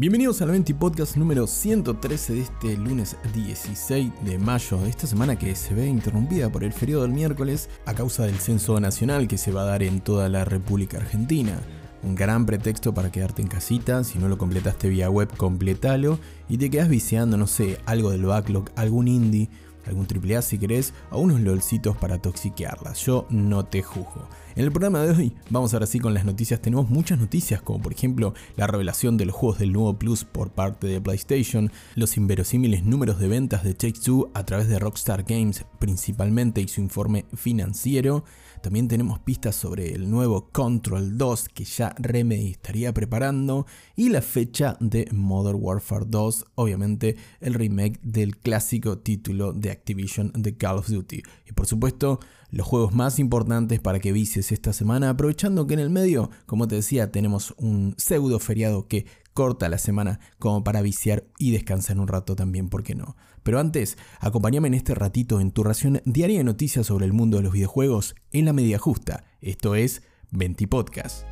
Bienvenidos 0.00 0.40
al 0.42 0.50
20 0.52 0.76
Podcast 0.76 1.16
número 1.16 1.48
113 1.48 2.34
de 2.34 2.40
este 2.42 2.76
lunes 2.76 3.16
16 3.34 4.12
de 4.24 4.38
mayo 4.38 4.76
de 4.78 4.90
esta 4.90 5.08
semana 5.08 5.36
que 5.36 5.56
se 5.56 5.74
ve 5.74 5.88
interrumpida 5.88 6.52
por 6.52 6.62
el 6.62 6.72
feriado 6.72 7.02
del 7.02 7.10
miércoles 7.10 7.68
a 7.84 7.94
causa 7.94 8.24
del 8.24 8.36
censo 8.36 8.78
nacional 8.78 9.26
que 9.26 9.38
se 9.38 9.50
va 9.50 9.62
a 9.62 9.64
dar 9.64 9.82
en 9.82 10.00
toda 10.00 10.28
la 10.28 10.44
República 10.44 10.98
Argentina. 10.98 11.60
Un 12.04 12.14
gran 12.14 12.46
pretexto 12.46 12.94
para 12.94 13.10
quedarte 13.10 13.42
en 13.42 13.48
casita, 13.48 14.04
si 14.04 14.20
no 14.20 14.28
lo 14.28 14.38
completaste 14.38 14.88
vía 14.88 15.10
web, 15.10 15.36
completalo 15.36 16.20
y 16.48 16.58
te 16.58 16.70
quedas 16.70 16.88
viciando, 16.88 17.36
no 17.36 17.48
sé, 17.48 17.80
algo 17.84 18.12
del 18.12 18.24
backlog, 18.24 18.70
algún 18.76 19.08
indie, 19.08 19.50
algún 19.86 20.06
AAA 20.06 20.42
si 20.42 20.58
querés, 20.58 20.94
o 21.10 21.20
unos 21.20 21.40
lolcitos 21.40 21.96
para 21.96 22.18
toxiquearlas. 22.18 23.04
Yo 23.04 23.26
no 23.30 23.64
te 23.64 23.82
juzgo. 23.82 24.28
En 24.58 24.64
el 24.64 24.72
programa 24.72 25.02
de 25.02 25.12
hoy 25.12 25.36
vamos 25.50 25.72
ahora 25.72 25.86
sí 25.86 26.00
con 26.00 26.14
las 26.14 26.24
noticias. 26.24 26.60
Tenemos 26.60 26.90
muchas 26.90 27.18
noticias, 27.18 27.62
como 27.62 27.80
por 27.80 27.92
ejemplo 27.92 28.34
la 28.56 28.66
revelación 28.66 29.16
de 29.16 29.24
los 29.24 29.36
juegos 29.36 29.60
del 29.60 29.72
nuevo 29.72 29.98
Plus 29.98 30.24
por 30.24 30.50
parte 30.50 30.88
de 30.88 31.00
PlayStation, 31.00 31.70
los 31.94 32.16
inverosímiles 32.16 32.82
números 32.82 33.20
de 33.20 33.28
ventas 33.28 33.62
de 33.62 33.74
Take-Two 33.74 34.30
a 34.34 34.44
través 34.44 34.68
de 34.68 34.80
Rockstar 34.80 35.22
Games 35.22 35.64
principalmente 35.78 36.60
y 36.60 36.66
su 36.66 36.80
informe 36.80 37.26
financiero. 37.36 38.24
También 38.60 38.88
tenemos 38.88 39.20
pistas 39.20 39.54
sobre 39.54 39.94
el 39.94 40.10
nuevo 40.10 40.48
Control 40.50 41.16
2 41.16 41.48
que 41.50 41.64
ya 41.64 41.94
Remedy 41.96 42.50
estaría 42.50 42.92
preparando 42.92 43.66
y 43.94 44.08
la 44.08 44.22
fecha 44.22 44.76
de 44.80 45.08
Modern 45.12 45.58
Warfare 45.60 46.06
2, 46.08 46.46
obviamente 46.56 47.16
el 47.40 47.54
remake 47.54 48.00
del 48.02 48.36
clásico 48.36 48.98
título 48.98 49.52
de 49.52 49.67
Activision 49.70 50.32
de 50.34 50.56
Call 50.56 50.78
of 50.78 50.88
Duty. 50.88 51.22
Y 51.46 51.52
por 51.52 51.66
supuesto, 51.66 52.20
los 52.50 52.66
juegos 52.66 52.94
más 52.94 53.18
importantes 53.18 53.80
para 53.80 54.00
que 54.00 54.12
vices 54.12 54.52
esta 54.52 54.72
semana, 54.72 55.10
aprovechando 55.10 55.66
que 55.66 55.74
en 55.74 55.80
el 55.80 55.90
medio, 55.90 56.30
como 56.46 56.68
te 56.68 56.76
decía, 56.76 57.12
tenemos 57.12 57.54
un 57.58 57.94
pseudo 57.98 58.38
feriado 58.38 58.88
que 58.88 59.06
corta 59.34 59.68
la 59.68 59.78
semana 59.78 60.18
como 60.38 60.64
para 60.64 60.82
viciar 60.82 61.24
y 61.38 61.52
descansar 61.52 62.00
un 62.00 62.08
rato 62.08 62.34
también, 62.34 62.68
¿por 62.68 62.82
qué 62.82 62.94
no? 62.94 63.16
Pero 63.44 63.60
antes, 63.60 63.96
acompáñame 64.20 64.68
en 64.68 64.74
este 64.74 64.94
ratito 64.94 65.40
en 65.40 65.52
tu 65.52 65.62
ración 65.62 66.02
diaria 66.04 66.38
de 66.38 66.44
noticias 66.44 66.86
sobre 66.86 67.06
el 67.06 67.12
mundo 67.12 67.36
de 67.36 67.44
los 67.44 67.52
videojuegos 67.52 68.16
en 68.32 68.46
la 68.46 68.52
media 68.52 68.78
justa. 68.78 69.24
Esto 69.40 69.74
es 69.74 70.02
20 70.32 70.66
Podcast. 70.66 71.24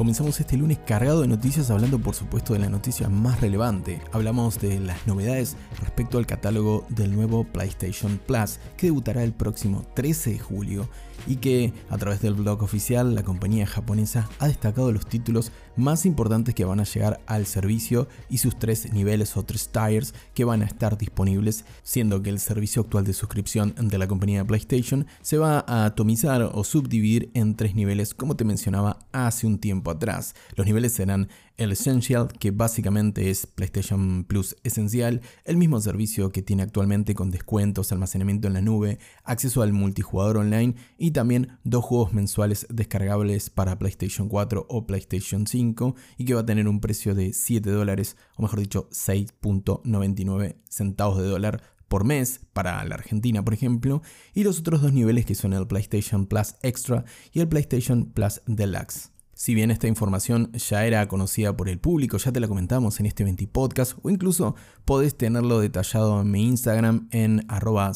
Comenzamos 0.00 0.40
este 0.40 0.56
lunes 0.56 0.78
cargado 0.78 1.20
de 1.20 1.28
noticias 1.28 1.70
hablando 1.70 1.98
por 1.98 2.14
supuesto 2.14 2.54
de 2.54 2.58
la 2.58 2.70
noticia 2.70 3.10
más 3.10 3.42
relevante. 3.42 4.00
Hablamos 4.12 4.58
de 4.58 4.80
las 4.80 5.06
novedades 5.06 5.58
respecto 5.80 6.18
al 6.18 6.26
catálogo 6.26 6.86
del 6.88 7.14
nuevo 7.14 7.44
PlayStation 7.44 8.20
Plus 8.26 8.58
que 8.76 8.86
debutará 8.86 9.22
el 9.24 9.32
próximo 9.32 9.84
13 9.94 10.32
de 10.32 10.38
julio 10.38 10.88
y 11.26 11.36
que 11.36 11.72
a 11.90 11.98
través 11.98 12.20
del 12.20 12.34
blog 12.34 12.62
oficial 12.62 13.14
la 13.14 13.22
compañía 13.22 13.66
japonesa 13.66 14.28
ha 14.38 14.48
destacado 14.48 14.92
los 14.92 15.06
títulos 15.06 15.52
más 15.76 16.06
importantes 16.06 16.54
que 16.54 16.64
van 16.64 16.80
a 16.80 16.84
llegar 16.84 17.20
al 17.26 17.46
servicio 17.46 18.08
y 18.28 18.38
sus 18.38 18.58
tres 18.58 18.92
niveles 18.92 19.36
o 19.36 19.44
tres 19.44 19.70
tiers 19.70 20.14
que 20.34 20.44
van 20.44 20.62
a 20.62 20.66
estar 20.66 20.98
disponibles, 20.98 21.64
siendo 21.82 22.22
que 22.22 22.30
el 22.30 22.40
servicio 22.40 22.82
actual 22.82 23.04
de 23.04 23.12
suscripción 23.12 23.74
de 23.76 23.98
la 23.98 24.08
compañía 24.08 24.44
PlayStation 24.44 25.06
se 25.22 25.38
va 25.38 25.64
a 25.66 25.84
atomizar 25.84 26.42
o 26.42 26.64
subdividir 26.64 27.30
en 27.34 27.56
tres 27.56 27.74
niveles 27.74 28.14
como 28.14 28.36
te 28.36 28.44
mencionaba 28.44 28.98
hace 29.12 29.46
un 29.46 29.58
tiempo 29.58 29.90
atrás. 29.90 30.34
Los 30.56 30.66
niveles 30.66 30.92
serán 30.92 31.28
el 31.60 31.72
Essential, 31.72 32.28
que 32.38 32.52
básicamente 32.52 33.28
es 33.28 33.46
PlayStation 33.46 34.24
Plus 34.24 34.56
esencial, 34.64 35.20
el 35.44 35.58
mismo 35.58 35.78
servicio 35.78 36.32
que 36.32 36.40
tiene 36.40 36.62
actualmente 36.62 37.14
con 37.14 37.30
descuentos, 37.30 37.92
almacenamiento 37.92 38.48
en 38.48 38.54
la 38.54 38.62
nube, 38.62 38.98
acceso 39.24 39.60
al 39.60 39.74
multijugador 39.74 40.38
online 40.38 40.74
y 40.96 41.10
también 41.10 41.58
dos 41.62 41.84
juegos 41.84 42.14
mensuales 42.14 42.66
descargables 42.70 43.50
para 43.50 43.78
PlayStation 43.78 44.30
4 44.30 44.66
o 44.70 44.86
PlayStation 44.86 45.46
5 45.46 45.94
y 46.16 46.24
que 46.24 46.32
va 46.32 46.40
a 46.40 46.46
tener 46.46 46.66
un 46.66 46.80
precio 46.80 47.14
de 47.14 47.34
7 47.34 47.70
dólares, 47.70 48.16
o 48.36 48.42
mejor 48.42 48.60
dicho 48.60 48.88
6.99 48.90 50.56
centavos 50.66 51.18
de 51.18 51.28
dólar 51.28 51.62
por 51.88 52.04
mes 52.04 52.40
para 52.54 52.82
la 52.86 52.94
Argentina, 52.94 53.44
por 53.44 53.52
ejemplo, 53.52 54.00
y 54.32 54.44
los 54.44 54.60
otros 54.60 54.80
dos 54.80 54.94
niveles 54.94 55.26
que 55.26 55.34
son 55.34 55.52
el 55.52 55.66
PlayStation 55.66 56.24
Plus 56.24 56.54
Extra 56.62 57.04
y 57.34 57.40
el 57.40 57.48
PlayStation 57.48 58.06
Plus 58.06 58.40
Deluxe. 58.46 59.10
Si 59.40 59.54
bien 59.54 59.70
esta 59.70 59.88
información 59.88 60.52
ya 60.52 60.84
era 60.84 61.08
conocida 61.08 61.56
por 61.56 61.70
el 61.70 61.78
público, 61.78 62.18
ya 62.18 62.30
te 62.30 62.40
la 62.40 62.46
comentamos 62.46 63.00
en 63.00 63.06
este 63.06 63.24
20 63.24 63.46
podcast 63.46 63.94
o 64.02 64.10
incluso 64.10 64.54
podés 64.84 65.16
tenerlo 65.16 65.60
detallado 65.60 66.20
en 66.20 66.30
mi 66.30 66.44
Instagram 66.44 67.08
en 67.10 67.46
arroba 67.48 67.90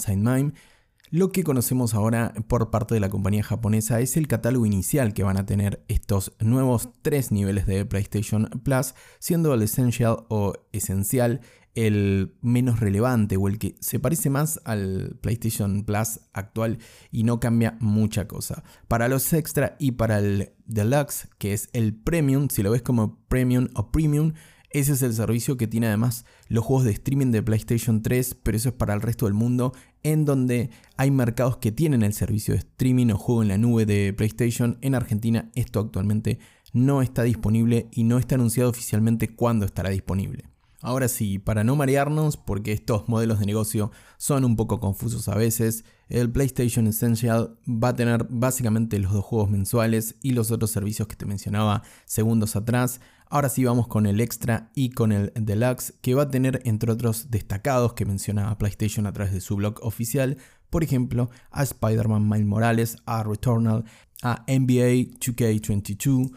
lo 1.15 1.31
que 1.31 1.45
conocemos 1.45 1.95
ahora 1.95 2.35
por 2.49 2.71
parte 2.71 2.93
de 2.93 2.99
la 2.99 3.09
compañía 3.09 3.45
japonesa 3.45 4.01
es 4.01 4.17
el 4.17 4.27
catálogo 4.27 4.67
inicial 4.67 5.15
que 5.15 5.23
van 5.23 5.37
a 5.37 5.47
tener 5.47 5.85
estos 5.87 6.33
nuevos 6.41 6.89
tres 7.03 7.31
niveles 7.31 7.67
de 7.67 7.85
PlayStation 7.85 8.51
Plus, 8.65 8.97
siendo 9.21 9.55
el 9.55 9.63
Essential 9.63 10.25
o 10.29 10.55
Esencial 10.73 11.41
el 11.77 12.35
menos 12.41 12.81
relevante 12.81 13.37
o 13.37 13.47
el 13.47 13.61
que 13.61 13.77
se 13.79 14.01
parece 14.01 14.29
más 14.29 14.61
al 14.65 15.17
PlayStation 15.21 15.85
Plus 15.85 16.19
actual 16.33 16.79
y 17.13 17.23
no 17.23 17.39
cambia 17.39 17.77
mucha 17.79 18.27
cosa. 18.27 18.65
Para 18.89 19.07
los 19.07 19.33
extra 19.35 19.77
y 19.79 19.93
para 19.93 20.19
el 20.19 20.51
Deluxe, 20.67 21.29
que 21.39 21.53
es 21.53 21.69
el 21.75 21.95
Premium, 21.95 22.49
si 22.49 22.65
lo 22.65 22.73
ves 22.73 22.83
como 22.83 23.21
Premium 23.29 23.69
o 23.75 23.93
Premium, 23.93 24.33
ese 24.75 24.95
es 24.95 25.03
el 25.03 25.15
servicio 25.15 25.57
que 25.57 25.69
tiene 25.69 25.87
además 25.87 26.25
los 26.49 26.65
juegos 26.65 26.85
de 26.85 26.91
streaming 26.91 27.31
de 27.31 27.45
PlayStation 27.45 28.03
3, 28.03 28.39
pero 28.43 28.57
eso 28.57 28.71
es 28.71 28.75
para 28.75 28.93
el 28.93 29.03
resto 29.03 29.27
del 29.27 29.35
mundo, 29.35 29.73
en 30.05 30.25
donde 30.25 30.71
hay 30.97 31.11
mercados 31.11 31.57
que 31.57 31.73
tienen 31.73 32.03
el 32.03 32.13
servicio 32.13 32.55
de 32.55 32.61
streaming 32.61 33.11
o 33.11 33.19
juego 33.19 33.43
en 33.43 33.49
la 33.49 33.59
nube 33.59 33.87
de 33.87 34.13
PlayStation. 34.13 34.79
En 34.81 34.95
Argentina 34.95 35.51
esto 35.57 35.81
actualmente 35.81 36.39
no 36.73 37.03
está 37.03 37.25
disponible 37.25 37.89
y 37.91 38.05
no 38.05 38.19
está 38.19 38.37
anunciado 38.37 38.71
oficialmente 38.71 39.35
cuándo 39.35 39.67
estará 39.67 39.91
disponible. 39.91 40.45
Ahora 40.81 41.09
sí, 41.09 41.39
para 41.39 41.65
no 41.65 41.77
marearnos, 41.77 42.37
porque 42.37 42.73
estos 42.73 43.09
modelos 43.09 43.41
de 43.41 43.47
negocio 43.47 43.91
son 44.19 44.45
un 44.45 44.55
poco 44.55 44.81
confusos 44.81 45.29
a 45.29 45.35
veces, 45.35 45.87
el 46.11 46.31
PlayStation 46.31 46.87
Essential 46.87 47.57
va 47.67 47.89
a 47.89 47.97
tener 47.97 48.27
básicamente 48.29 48.99
los 48.99 49.15
dos 49.15 49.25
juegos 49.25 49.51
mensuales 49.51 50.17
y 50.21 50.33
los 50.33 50.51
otros 50.51 50.71
servicios 50.71 51.09
que 51.09 51.17
te 51.17 51.25
mencionaba 51.25 51.83
segundos 52.05 52.55
atrás. 52.55 53.01
Ahora 53.27 53.49
sí 53.49 53.65
vamos 53.65 53.89
con 53.89 54.07
el 54.07 54.21
Extra 54.21 54.71
y 54.75 54.91
con 54.91 55.13
el 55.13 55.33
Deluxe, 55.35 55.95
que 56.03 56.15
va 56.15 56.25
a 56.25 56.29
tener 56.29 56.61
entre 56.65 56.93
otros 56.93 57.31
destacados 57.31 57.95
que 57.95 58.05
menciona 58.05 58.57
PlayStation 58.59 59.07
a 59.07 59.13
través 59.13 59.33
de 59.33 59.41
su 59.41 59.57
blog 59.57 59.79
oficial, 59.83 60.37
por 60.71 60.85
ejemplo, 60.85 61.31
a 61.51 61.63
Spider-Man 61.63 62.29
Miles 62.29 62.47
Morales, 62.47 62.97
a 63.07 63.23
Returnal, 63.23 63.85
a 64.23 64.45
NBA 64.47 65.19
2K22, 65.21 66.33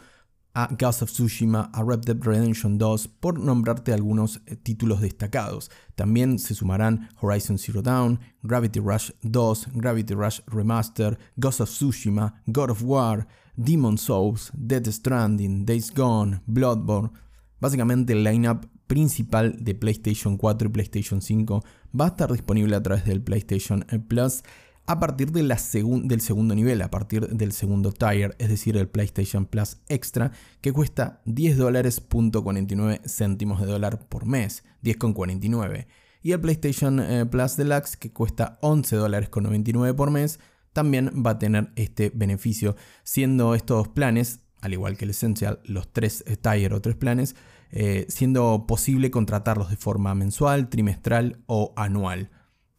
a 0.54 0.68
Ghost 0.76 1.02
of 1.02 1.10
Tsushima, 1.10 1.70
a 1.72 1.84
Red 1.84 2.00
Dead 2.00 2.20
Redemption 2.20 2.78
2, 2.78 3.08
por 3.20 3.38
nombrarte 3.38 3.92
algunos 3.92 4.40
eh, 4.46 4.56
títulos 4.56 5.00
destacados. 5.00 5.70
También 5.94 6.38
se 6.38 6.54
sumarán 6.54 7.08
Horizon 7.20 7.58
Zero 7.58 7.80
Dawn, 7.82 8.18
Gravity 8.42 8.80
Rush 8.80 9.10
2, 9.22 9.68
Gravity 9.74 10.14
Rush 10.14 10.40
Remaster, 10.46 11.18
Ghost 11.36 11.60
of 11.60 11.70
Tsushima, 11.70 12.42
God 12.46 12.70
of 12.70 12.82
War, 12.82 13.26
Demon 13.58 13.98
Souls, 13.98 14.50
Dead 14.54 14.86
Stranding, 14.86 15.66
Days 15.66 15.92
Gone, 15.92 16.40
Bloodborne. 16.46 17.10
Básicamente 17.60 18.12
el 18.14 18.24
lineup 18.24 18.66
principal 18.86 19.56
de 19.62 19.74
PlayStation 19.74 20.36
4 20.38 20.68
y 20.68 20.72
PlayStation 20.72 21.20
5 21.20 21.62
va 21.98 22.06
a 22.06 22.08
estar 22.08 22.32
disponible 22.32 22.76
a 22.76 22.82
través 22.82 23.04
del 23.04 23.20
PlayStation 23.20 23.84
Plus 24.08 24.42
a 24.86 24.98
partir 24.98 25.32
del 25.32 25.50
segundo 25.58 26.54
nivel, 26.54 26.80
a 26.80 26.90
partir 26.90 27.28
del 27.28 27.52
segundo 27.52 27.92
tier, 27.92 28.34
es 28.38 28.48
decir, 28.48 28.74
el 28.78 28.88
PlayStation 28.88 29.44
Plus 29.44 29.76
Extra, 29.88 30.32
que 30.62 30.72
cuesta 30.72 31.20
10 31.26 31.58
dólares 31.58 32.02
céntimos 33.04 33.60
de 33.60 33.66
dólar 33.66 34.08
por 34.08 34.24
mes, 34.24 34.64
10,49. 34.82 35.86
Y 36.22 36.32
el 36.32 36.40
PlayStation 36.40 37.00
eh, 37.00 37.26
Plus 37.26 37.56
Deluxe, 37.58 37.98
que 37.98 38.12
cuesta 38.14 38.58
11 38.62 38.96
dólares 38.96 39.28
con 39.28 39.44
99 39.44 39.92
por 39.92 40.10
mes, 40.10 40.40
también 40.72 41.10
va 41.24 41.32
a 41.32 41.38
tener 41.38 41.72
este 41.76 42.10
beneficio, 42.14 42.76
siendo 43.02 43.54
estos 43.54 43.88
planes, 43.88 44.40
al 44.60 44.72
igual 44.72 44.96
que 44.96 45.04
el 45.04 45.10
Essential, 45.10 45.60
los 45.64 45.92
tres 45.92 46.24
eh, 46.26 46.36
tier 46.36 46.72
o 46.74 46.80
tres 46.80 46.96
planes, 46.96 47.36
eh, 47.70 48.06
siendo 48.08 48.66
posible 48.66 49.10
contratarlos 49.10 49.70
de 49.70 49.76
forma 49.76 50.14
mensual, 50.14 50.68
trimestral 50.68 51.42
o 51.46 51.72
anual. 51.76 52.30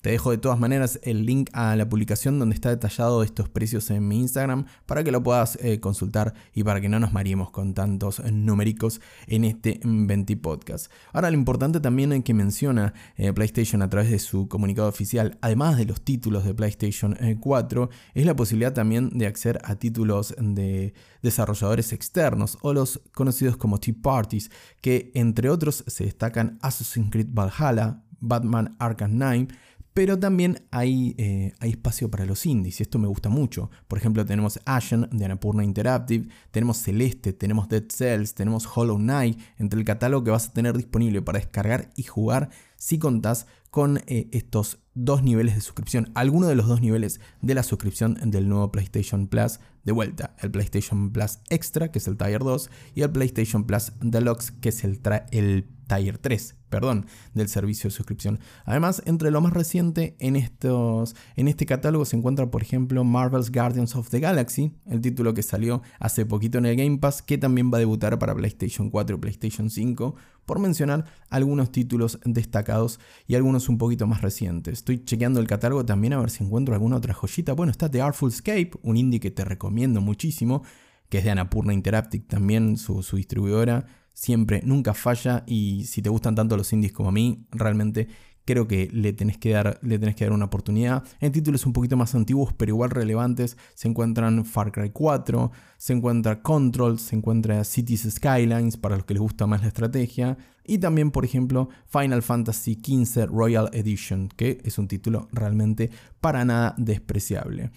Te 0.01 0.11
dejo 0.11 0.31
de 0.31 0.37
todas 0.37 0.57
maneras 0.57 0.97
el 1.03 1.25
link 1.25 1.49
a 1.51 1.75
la 1.75 1.89
publicación 1.89 2.39
donde 2.39 2.55
está 2.55 2.69
detallado 2.69 3.21
estos 3.21 3.49
precios 3.49 3.89
en 3.89 4.07
mi 4.07 4.21
Instagram 4.21 4.65
para 4.85 5.03
que 5.03 5.11
lo 5.11 5.21
puedas 5.21 5.57
eh, 5.61 5.81
consultar 5.81 6.33
y 6.53 6.63
para 6.63 6.79
que 6.79 6.87
no 6.87 7.01
nos 7.01 7.11
mariemos 7.11 7.51
con 7.51 7.73
tantos 7.73 8.23
numéricos 8.31 9.01
en 9.27 9.43
este 9.43 9.81
20 9.83 10.37
podcast. 10.37 10.89
Ahora 11.11 11.29
lo 11.29 11.35
importante 11.35 11.81
también 11.81 12.23
que 12.23 12.33
menciona 12.33 12.93
eh, 13.17 13.33
PlayStation 13.33 13.81
a 13.81 13.89
través 13.89 14.09
de 14.09 14.19
su 14.19 14.47
comunicado 14.47 14.87
oficial, 14.87 15.37
además 15.41 15.75
de 15.75 15.83
los 15.83 16.01
títulos 16.01 16.45
de 16.45 16.53
PlayStation 16.53 17.17
4, 17.37 17.83
eh, 17.83 17.95
es 18.13 18.25
la 18.25 18.37
posibilidad 18.37 18.71
también 18.71 19.09
de 19.09 19.27
acceder 19.27 19.59
a 19.65 19.75
títulos 19.75 20.33
de 20.39 20.93
desarrolladores 21.21 21.91
externos 21.91 22.57
o 22.61 22.71
los 22.71 23.01
conocidos 23.13 23.57
como 23.57 23.81
Tea 23.81 23.95
Parties, 24.01 24.49
que 24.79 25.11
entre 25.13 25.49
otros 25.49 25.83
se 25.87 26.05
destacan 26.05 26.57
Assassin's 26.61 27.11
Creed 27.11 27.27
Valhalla, 27.31 28.01
Batman 28.21 28.75
Arkham 28.79 29.11
Knight, 29.11 29.51
pero 29.99 30.17
también 30.17 30.65
hay, 30.71 31.13
eh, 31.17 31.51
hay, 31.59 31.71
espacio 31.71 32.09
para 32.09 32.25
los 32.25 32.45
indies 32.45 32.79
y 32.79 32.83
esto 32.83 32.99
me 32.99 33.09
gusta 33.09 33.27
mucho. 33.27 33.69
Por 33.89 33.97
ejemplo, 33.97 34.25
tenemos 34.25 34.61
Ashen 34.63 35.09
de 35.11 35.25
Anapurna 35.25 35.61
Interactive, 35.61 36.29
tenemos 36.51 36.77
Celeste, 36.77 37.33
tenemos 37.33 37.67
Dead 37.67 37.83
Cells, 37.89 38.33
tenemos 38.33 38.65
Hollow 38.73 38.95
Knight, 38.95 39.37
entre 39.57 39.77
el 39.77 39.85
catálogo 39.85 40.23
que 40.23 40.31
vas 40.31 40.47
a 40.47 40.53
tener 40.53 40.77
disponible 40.77 41.21
para 41.21 41.39
descargar 41.39 41.89
y 41.97 42.03
jugar 42.03 42.49
si 42.77 42.97
contás 42.97 43.45
con 43.71 43.97
eh, 44.07 44.29
estos 44.31 44.79
dos 44.93 45.21
niveles 45.21 45.55
de 45.55 45.59
suscripción, 45.59 46.11
alguno 46.15 46.47
de 46.47 46.55
los 46.55 46.69
dos 46.69 46.79
niveles 46.79 47.19
de 47.41 47.53
la 47.53 47.63
suscripción 47.63 48.17
del 48.31 48.47
nuevo 48.47 48.71
PlayStation 48.71 49.27
Plus 49.27 49.59
de 49.83 49.91
vuelta, 49.91 50.33
el 50.39 50.49
PlayStation 50.49 51.11
Plus 51.11 51.39
Extra, 51.49 51.91
que 51.91 51.99
es 51.99 52.07
el 52.07 52.15
Tier 52.15 52.39
2, 52.39 52.69
y 52.95 53.01
el 53.01 53.11
PlayStation 53.11 53.65
Plus 53.65 53.91
Deluxe, 53.99 54.51
que 54.61 54.69
es 54.69 54.85
el, 54.85 55.01
el 55.31 55.67
Tier 55.89 56.19
3, 56.19 56.55
perdón, 56.69 57.07
del 57.33 57.49
servicio 57.49 57.89
de 57.89 57.95
suscripción. 57.95 58.39
Además, 58.63 59.01
entre 59.05 59.31
lo 59.31 59.41
más 59.41 59.53
reciente 59.53 60.15
en, 60.19 60.35
estos, 60.35 61.15
en 61.35 61.47
este 61.47 61.65
catálogo 61.65 62.05
se 62.05 62.15
encuentra, 62.15 62.51
por 62.51 62.61
ejemplo, 62.61 63.03
Marvel's 63.03 63.51
Guardians 63.51 63.95
of 63.95 64.09
the 64.09 64.19
Galaxy, 64.19 64.71
el 64.85 65.01
título 65.01 65.33
que 65.33 65.41
salió 65.41 65.81
hace 65.99 66.25
poquito 66.25 66.59
en 66.59 66.67
el 66.67 66.75
Game 66.75 66.99
Pass, 66.99 67.21
que 67.21 67.37
también 67.37 67.71
va 67.73 67.77
a 67.77 67.79
debutar 67.79 68.19
para 68.19 68.35
PlayStation 68.35 68.89
4 68.89 69.15
y 69.15 69.19
PlayStation 69.19 69.69
5, 69.69 70.15
por 70.45 70.59
mencionar 70.59 71.05
algunos 71.29 71.71
títulos 71.71 72.19
destacados 72.23 72.99
y 73.27 73.35
algunos 73.35 73.67
un 73.67 73.77
poquito 73.77 74.07
más 74.07 74.21
recientes. 74.21 74.73
Estoy 74.79 75.03
chequeando 75.03 75.39
el 75.39 75.47
catálogo 75.47 75.85
también 75.85 76.13
a 76.13 76.19
ver 76.19 76.29
si 76.29 76.43
encuentro 76.43 76.75
alguna 76.75 76.97
otra 76.97 77.13
joyita. 77.13 77.53
Bueno, 77.53 77.71
está 77.71 77.89
The 77.89 78.01
Artful 78.01 78.29
Escape, 78.29 78.71
un 78.83 78.95
indie 78.95 79.19
que 79.19 79.31
te 79.31 79.43
recomiendo 79.43 80.01
muchísimo, 80.01 80.63
que 81.09 81.17
es 81.17 81.23
de 81.23 81.31
Anapurna 81.31 81.73
Interactive 81.73 82.25
también, 82.27 82.77
su, 82.77 83.01
su 83.01 83.17
distribuidora 83.17 83.87
siempre, 84.19 84.61
nunca 84.65 84.93
falla 84.93 85.43
y 85.47 85.85
si 85.85 86.01
te 86.01 86.09
gustan 86.09 86.35
tanto 86.35 86.57
los 86.57 86.73
indies 86.73 86.91
como 86.91 87.09
a 87.09 87.11
mí, 87.13 87.47
realmente 87.51 88.09
creo 88.43 88.67
que 88.67 88.89
le 88.91 89.13
tenés 89.13 89.37
que 89.37 89.51
dar, 89.51 89.79
le 89.81 89.97
tenés 89.97 90.15
que 90.15 90.25
dar 90.25 90.33
una 90.33 90.45
oportunidad. 90.45 91.03
En 91.21 91.31
títulos 91.31 91.65
un 91.65 91.71
poquito 91.71 91.95
más 91.95 92.15
antiguos, 92.15 92.51
pero 92.51 92.71
igual 92.71 92.89
relevantes, 92.89 93.57
se 93.75 93.87
encuentran 93.87 94.43
Far 94.43 94.71
Cry 94.71 94.89
4, 94.89 95.51
se 95.77 95.93
encuentra 95.93 96.41
Control, 96.41 96.99
se 96.99 97.15
encuentra 97.15 97.63
Cities 97.63 98.07
Skylines, 98.09 98.75
para 98.75 98.97
los 98.97 99.05
que 99.05 99.13
les 99.13 99.21
gusta 99.21 99.47
más 99.47 99.61
la 99.61 99.67
estrategia, 99.67 100.37
y 100.65 100.79
también, 100.79 101.11
por 101.11 101.25
ejemplo, 101.25 101.69
Final 101.85 102.21
Fantasy 102.23 102.73
XV 102.73 103.27
Royal 103.27 103.69
Edition, 103.71 104.29
que 104.35 104.59
es 104.63 104.77
un 104.77 104.87
título 104.87 105.29
realmente 105.31 105.91
para 106.19 106.43
nada 106.43 106.75
despreciable. 106.77 107.71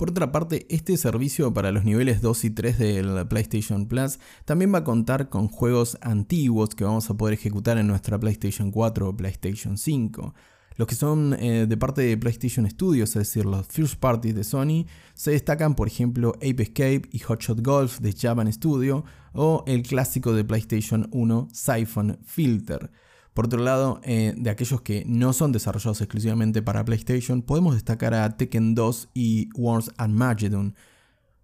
Por 0.00 0.12
otra 0.12 0.32
parte, 0.32 0.64
este 0.70 0.96
servicio 0.96 1.52
para 1.52 1.72
los 1.72 1.84
niveles 1.84 2.22
2 2.22 2.44
y 2.46 2.50
3 2.52 2.78
del 2.78 3.28
PlayStation 3.28 3.84
Plus 3.84 4.18
también 4.46 4.72
va 4.72 4.78
a 4.78 4.84
contar 4.84 5.28
con 5.28 5.48
juegos 5.48 5.98
antiguos 6.00 6.70
que 6.74 6.84
vamos 6.84 7.10
a 7.10 7.18
poder 7.18 7.34
ejecutar 7.34 7.76
en 7.76 7.86
nuestra 7.86 8.18
PlayStation 8.18 8.70
4 8.70 9.10
o 9.10 9.14
PlayStation 9.14 9.76
5. 9.76 10.34
Los 10.76 10.88
que 10.88 10.94
son 10.94 11.36
eh, 11.38 11.66
de 11.68 11.76
parte 11.76 12.00
de 12.00 12.16
PlayStation 12.16 12.66
Studios, 12.70 13.10
es 13.10 13.28
decir, 13.28 13.44
los 13.44 13.66
first 13.66 13.96
parties 13.96 14.34
de 14.34 14.42
Sony, 14.42 14.86
se 15.12 15.32
destacan 15.32 15.74
por 15.74 15.86
ejemplo 15.86 16.32
Ape 16.36 16.62
Escape 16.62 17.02
y 17.12 17.18
Hotshot 17.18 17.60
Golf 17.60 17.98
de 17.98 18.14
Japan 18.14 18.50
Studio 18.50 19.04
o 19.34 19.64
el 19.66 19.82
clásico 19.82 20.32
de 20.32 20.44
PlayStation 20.44 21.10
1 21.12 21.48
Siphon 21.52 22.18
Filter. 22.24 22.90
Por 23.34 23.46
otro 23.46 23.62
lado, 23.62 24.00
eh, 24.02 24.34
de 24.36 24.50
aquellos 24.50 24.82
que 24.82 25.04
no 25.06 25.32
son 25.32 25.52
desarrollados 25.52 26.00
exclusivamente 26.00 26.62
para 26.62 26.84
PlayStation, 26.84 27.42
podemos 27.42 27.74
destacar 27.74 28.14
a 28.14 28.36
Tekken 28.36 28.74
2 28.74 29.10
y 29.14 29.48
Wars 29.54 29.92
and 29.96 30.14
Magedon. 30.14 30.74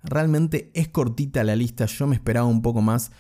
Realmente 0.03 0.71
es 0.75 0.88
cortita 0.88 1.43
la 1.43 1.56
lista, 1.56 1.87
yo 1.87 2.06
me 2.06 2.15
esperaba 2.15 2.47
un 2.47 2.62
poco 2.62 2.81
más 2.81 3.11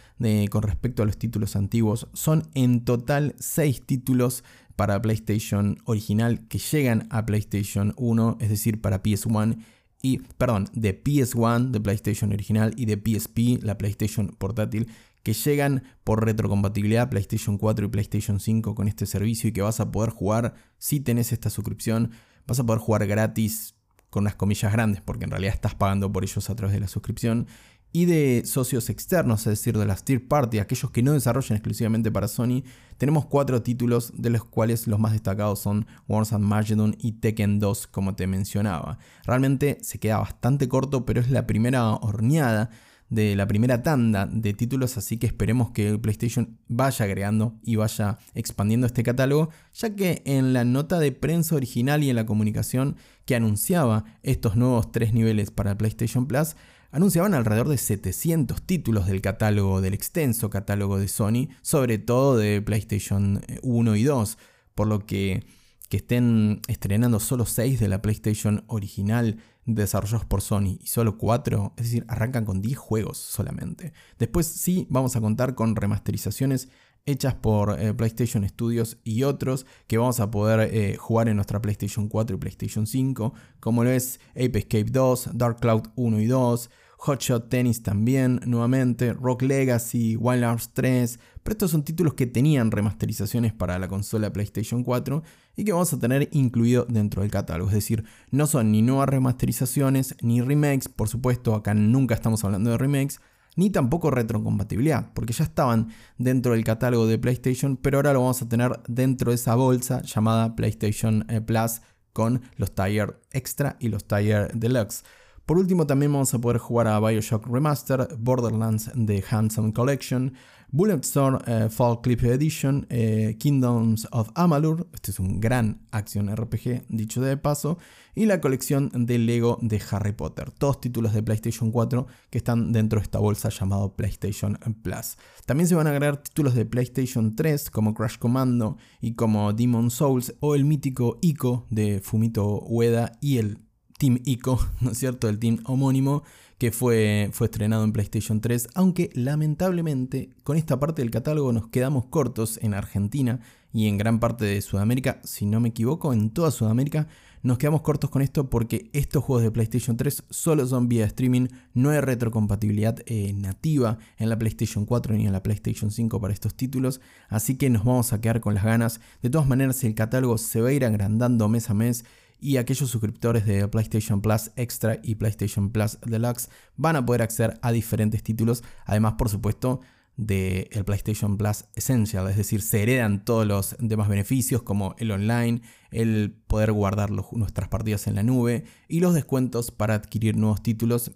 con 0.50 0.62
respecto 0.62 1.02
a 1.02 1.06
los 1.06 1.18
títulos 1.18 1.56
antiguos. 1.56 2.08
Son 2.12 2.44
en 2.54 2.84
total 2.84 3.34
6 3.38 3.82
títulos 3.86 4.44
para 4.76 5.00
PlayStation 5.00 5.78
original 5.84 6.46
que 6.48 6.58
llegan 6.58 7.06
a 7.10 7.26
PlayStation 7.26 7.94
1, 7.96 8.38
es 8.40 8.48
decir, 8.50 8.80
para 8.80 9.02
PS1 9.02 9.56
y, 10.02 10.18
perdón, 10.18 10.68
de 10.74 11.02
PS1, 11.02 11.70
de 11.70 11.80
PlayStation 11.80 12.32
original 12.32 12.74
y 12.76 12.84
de 12.84 12.96
PSP, 12.96 13.62
la 13.62 13.78
PlayStation 13.78 14.28
portátil, 14.38 14.88
que 15.26 15.32
llegan 15.32 15.82
por 16.04 16.24
retrocompatibilidad 16.24 17.10
PlayStation 17.10 17.58
4 17.58 17.86
y 17.86 17.88
PlayStation 17.88 18.38
5 18.38 18.76
con 18.76 18.86
este 18.86 19.06
servicio 19.06 19.48
y 19.48 19.52
que 19.52 19.60
vas 19.60 19.80
a 19.80 19.90
poder 19.90 20.10
jugar 20.10 20.54
si 20.78 21.00
tenés 21.00 21.32
esta 21.32 21.50
suscripción, 21.50 22.12
vas 22.46 22.60
a 22.60 22.64
poder 22.64 22.78
jugar 22.78 23.08
gratis 23.08 23.74
con 24.08 24.22
unas 24.22 24.36
comillas 24.36 24.72
grandes 24.72 25.00
porque 25.00 25.24
en 25.24 25.32
realidad 25.32 25.52
estás 25.52 25.74
pagando 25.74 26.12
por 26.12 26.22
ellos 26.22 26.48
a 26.48 26.54
través 26.54 26.74
de 26.74 26.78
la 26.78 26.86
suscripción 26.86 27.48
y 27.90 28.04
de 28.04 28.42
socios 28.44 28.88
externos, 28.88 29.40
es 29.40 29.58
decir, 29.58 29.76
de 29.76 29.84
las 29.84 30.04
tier 30.04 30.28
party, 30.28 30.60
aquellos 30.60 30.92
que 30.92 31.02
no 31.02 31.12
desarrollan 31.12 31.56
exclusivamente 31.56 32.12
para 32.12 32.28
Sony, 32.28 32.62
tenemos 32.96 33.26
cuatro 33.26 33.62
títulos 33.62 34.12
de 34.14 34.30
los 34.30 34.44
cuales 34.44 34.86
los 34.86 35.00
más 35.00 35.10
destacados 35.10 35.58
son 35.58 35.88
Wars 36.06 36.32
and 36.32 36.44
Magedon 36.44 36.94
y 37.00 37.14
Tekken 37.14 37.58
2, 37.58 37.88
como 37.88 38.14
te 38.14 38.28
mencionaba. 38.28 38.98
Realmente 39.24 39.78
se 39.82 39.98
queda 39.98 40.18
bastante 40.18 40.68
corto, 40.68 41.04
pero 41.04 41.20
es 41.20 41.30
la 41.30 41.48
primera 41.48 41.94
horneada 41.94 42.70
de 43.08 43.36
la 43.36 43.46
primera 43.46 43.82
tanda 43.82 44.26
de 44.26 44.52
títulos, 44.52 44.96
así 44.96 45.18
que 45.18 45.26
esperemos 45.26 45.70
que 45.70 45.98
PlayStation 45.98 46.58
vaya 46.68 47.04
agregando 47.04 47.58
y 47.62 47.76
vaya 47.76 48.18
expandiendo 48.34 48.86
este 48.86 49.02
catálogo, 49.02 49.50
ya 49.74 49.94
que 49.94 50.22
en 50.24 50.52
la 50.52 50.64
nota 50.64 50.98
de 50.98 51.12
prensa 51.12 51.54
original 51.54 52.02
y 52.02 52.10
en 52.10 52.16
la 52.16 52.26
comunicación 52.26 52.96
que 53.24 53.36
anunciaba 53.36 54.04
estos 54.22 54.56
nuevos 54.56 54.90
tres 54.90 55.12
niveles 55.12 55.50
para 55.50 55.78
PlayStation 55.78 56.26
Plus, 56.26 56.56
anunciaban 56.90 57.34
alrededor 57.34 57.68
de 57.68 57.78
700 57.78 58.62
títulos 58.62 59.06
del 59.06 59.20
catálogo, 59.20 59.80
del 59.80 59.94
extenso 59.94 60.50
catálogo 60.50 60.98
de 60.98 61.08
Sony, 61.08 61.48
sobre 61.62 61.98
todo 61.98 62.36
de 62.36 62.62
PlayStation 62.62 63.42
1 63.62 63.96
y 63.96 64.02
2, 64.02 64.38
por 64.74 64.88
lo 64.88 65.06
que 65.06 65.44
que 65.88 65.98
estén 65.98 66.60
estrenando 66.68 67.20
solo 67.20 67.46
6 67.46 67.78
de 67.80 67.88
la 67.88 68.02
PlayStation 68.02 68.64
original 68.66 69.38
desarrollados 69.66 70.24
por 70.24 70.40
Sony 70.40 70.78
y 70.80 70.86
solo 70.86 71.18
4, 71.18 71.74
es 71.76 71.84
decir, 71.84 72.04
arrancan 72.08 72.44
con 72.44 72.62
10 72.62 72.78
juegos 72.78 73.18
solamente. 73.18 73.92
Después 74.18 74.46
sí 74.46 74.86
vamos 74.88 75.16
a 75.16 75.20
contar 75.20 75.54
con 75.54 75.76
remasterizaciones 75.76 76.68
hechas 77.04 77.34
por 77.34 77.80
eh, 77.80 77.94
PlayStation 77.94 78.46
Studios 78.48 78.98
y 79.04 79.22
otros 79.22 79.66
que 79.86 79.98
vamos 79.98 80.18
a 80.20 80.30
poder 80.30 80.68
eh, 80.72 80.96
jugar 80.96 81.28
en 81.28 81.36
nuestra 81.36 81.62
PlayStation 81.62 82.08
4 82.08 82.36
y 82.36 82.38
PlayStation 82.38 82.86
5, 82.86 83.32
como 83.60 83.84
lo 83.84 83.90
es 83.90 84.20
Ape 84.32 84.58
Escape 84.58 84.90
2, 84.90 85.30
Dark 85.34 85.60
Cloud 85.60 85.88
1 85.94 86.20
y 86.20 86.26
2, 86.26 86.70
Hotshot 86.98 87.48
Tennis 87.48 87.82
también, 87.82 88.40
nuevamente, 88.46 89.12
Rock 89.12 89.42
Legacy, 89.42 90.16
Wild 90.16 90.44
Arms 90.44 90.70
3, 90.72 91.20
pero 91.42 91.52
estos 91.52 91.70
son 91.70 91.84
títulos 91.84 92.14
que 92.14 92.26
tenían 92.26 92.70
remasterizaciones 92.70 93.52
para 93.52 93.78
la 93.78 93.86
consola 93.86 94.32
PlayStation 94.32 94.82
4 94.82 95.22
y 95.56 95.64
que 95.64 95.72
vamos 95.72 95.92
a 95.92 95.98
tener 95.98 96.28
incluido 96.32 96.86
dentro 96.88 97.22
del 97.22 97.30
catálogo. 97.30 97.70
Es 97.70 97.74
decir, 97.74 98.04
no 98.30 98.46
son 98.46 98.70
ni 98.70 98.82
nuevas 98.82 99.08
remasterizaciones 99.08 100.14
ni 100.20 100.42
remakes, 100.42 100.88
por 100.88 101.08
supuesto, 101.08 101.54
acá 101.54 101.74
nunca 101.74 102.14
estamos 102.14 102.44
hablando 102.44 102.70
de 102.70 102.78
remakes, 102.78 103.20
ni 103.56 103.70
tampoco 103.70 104.10
retrocompatibilidad, 104.10 105.12
porque 105.14 105.32
ya 105.32 105.44
estaban 105.44 105.88
dentro 106.18 106.52
del 106.52 106.62
catálogo 106.62 107.06
de 107.06 107.18
PlayStation, 107.18 107.76
pero 107.78 107.98
ahora 107.98 108.12
lo 108.12 108.20
vamos 108.20 108.42
a 108.42 108.48
tener 108.48 108.80
dentro 108.86 109.30
de 109.30 109.36
esa 109.36 109.54
bolsa 109.54 110.02
llamada 110.02 110.54
PlayStation 110.54 111.24
eh, 111.30 111.40
Plus 111.40 111.80
con 112.12 112.42
los 112.56 112.74
Tier 112.74 113.18
Extra 113.32 113.76
y 113.80 113.88
los 113.88 114.06
Tier 114.06 114.52
Deluxe. 114.52 115.04
Por 115.46 115.58
último, 115.58 115.86
también 115.86 116.12
vamos 116.12 116.34
a 116.34 116.40
poder 116.40 116.58
jugar 116.58 116.88
a 116.88 116.98
Bioshock 116.98 117.46
Remaster, 117.46 118.08
Borderlands 118.18 118.90
The 118.94 119.22
Handsome 119.30 119.72
Collection, 119.72 120.34
Bulletstorm 120.72 121.38
eh, 121.46 121.68
Fall 121.70 122.00
Clip 122.00 122.20
Edition, 122.24 122.84
eh, 122.90 123.36
Kingdoms 123.38 124.08
of 124.10 124.28
Amalur, 124.34 124.88
este 124.92 125.12
es 125.12 125.20
un 125.20 125.38
gran 125.40 125.86
acción 125.92 126.34
RPG, 126.34 126.86
dicho 126.88 127.20
de 127.20 127.36
paso, 127.36 127.78
y 128.16 128.26
la 128.26 128.40
colección 128.40 128.90
de 128.92 129.18
Lego 129.18 129.60
de 129.62 129.80
Harry 129.92 130.10
Potter, 130.10 130.50
todos 130.50 130.80
títulos 130.80 131.14
de 131.14 131.22
PlayStation 131.22 131.70
4 131.70 132.08
que 132.28 132.38
están 132.38 132.72
dentro 132.72 132.98
de 132.98 133.04
esta 133.04 133.20
bolsa 133.20 133.48
llamado 133.48 133.94
PlayStation 133.94 134.58
Plus. 134.82 135.16
También 135.44 135.68
se 135.68 135.76
van 135.76 135.86
a 135.86 135.90
agregar 135.90 136.24
títulos 136.24 136.56
de 136.56 136.66
PlayStation 136.66 137.36
3 137.36 137.70
como 137.70 137.94
Crash 137.94 138.18
Commando 138.18 138.78
y 139.00 139.14
como 139.14 139.52
Demon 139.52 139.92
Souls 139.92 140.34
o 140.40 140.56
el 140.56 140.64
mítico 140.64 141.18
Ico 141.22 141.68
de 141.70 142.00
Fumito 142.00 142.64
Ueda 142.64 143.12
y 143.20 143.38
el 143.38 143.65
Team 143.98 144.20
Ico, 144.24 144.58
¿no 144.80 144.90
es 144.92 144.98
cierto? 144.98 145.28
El 145.28 145.38
team 145.38 145.60
homónimo 145.64 146.22
que 146.58 146.72
fue, 146.72 147.28
fue 147.32 147.46
estrenado 147.46 147.84
en 147.84 147.92
PlayStation 147.92 148.40
3, 148.40 148.68
aunque 148.74 149.10
lamentablemente 149.14 150.30
con 150.42 150.56
esta 150.56 150.80
parte 150.80 151.02
del 151.02 151.10
catálogo 151.10 151.52
nos 151.52 151.68
quedamos 151.68 152.06
cortos 152.06 152.58
en 152.62 152.72
Argentina 152.72 153.40
y 153.72 153.88
en 153.88 153.98
gran 153.98 154.20
parte 154.20 154.46
de 154.46 154.62
Sudamérica, 154.62 155.20
si 155.22 155.44
no 155.44 155.60
me 155.60 155.68
equivoco, 155.68 156.14
en 156.14 156.30
toda 156.30 156.50
Sudamérica 156.50 157.08
nos 157.42 157.58
quedamos 157.58 157.82
cortos 157.82 158.10
con 158.10 158.22
esto 158.22 158.50
porque 158.50 158.90
estos 158.92 159.22
juegos 159.22 159.44
de 159.44 159.50
PlayStation 159.50 159.96
3 159.96 160.24
solo 160.30 160.66
son 160.66 160.88
vía 160.88 161.04
streaming, 161.04 161.46
no 161.74 161.90
hay 161.90 162.00
retrocompatibilidad 162.00 162.96
eh, 163.06 163.32
nativa 163.34 163.98
en 164.16 164.30
la 164.30 164.38
PlayStation 164.38 164.84
4 164.84 165.14
ni 165.14 165.26
en 165.26 165.32
la 165.32 165.42
PlayStation 165.42 165.90
5 165.90 166.20
para 166.20 166.34
estos 166.34 166.54
títulos, 166.54 167.00
así 167.28 167.56
que 167.56 167.70
nos 167.70 167.84
vamos 167.84 168.12
a 168.12 168.20
quedar 168.20 168.40
con 168.40 168.54
las 168.54 168.64
ganas. 168.64 169.00
De 169.22 169.30
todas 169.30 169.46
maneras, 169.46 169.84
el 169.84 169.94
catálogo 169.94 170.38
se 170.38 170.60
va 170.60 170.70
a 170.70 170.72
ir 170.72 170.84
agrandando 170.84 171.48
mes 171.48 171.70
a 171.70 171.74
mes 171.74 172.04
y 172.40 172.56
aquellos 172.56 172.90
suscriptores 172.90 173.46
de 173.46 173.66
PlayStation 173.68 174.20
Plus 174.20 174.50
Extra 174.56 174.98
y 175.02 175.14
PlayStation 175.16 175.70
Plus 175.70 175.98
Deluxe 176.04 176.48
van 176.76 176.96
a 176.96 177.04
poder 177.04 177.22
acceder 177.22 177.58
a 177.62 177.72
diferentes 177.72 178.22
títulos, 178.22 178.62
además 178.84 179.14
por 179.14 179.28
supuesto 179.28 179.80
del 180.16 180.84
PlayStation 180.84 181.36
Plus 181.36 181.66
Essential, 181.74 182.28
es 182.28 182.36
decir, 182.36 182.62
se 182.62 182.82
heredan 182.82 183.24
todos 183.24 183.46
los 183.46 183.76
demás 183.78 184.08
beneficios 184.08 184.62
como 184.62 184.94
el 184.98 185.10
online, 185.10 185.60
el 185.90 186.34
poder 186.46 186.72
guardar 186.72 187.10
nuestras 187.10 187.68
partidas 187.68 188.06
en 188.06 188.14
la 188.14 188.22
nube 188.22 188.64
y 188.88 189.00
los 189.00 189.14
descuentos 189.14 189.70
para 189.70 189.94
adquirir 189.94 190.36
nuevos 190.36 190.62
títulos 190.62 191.12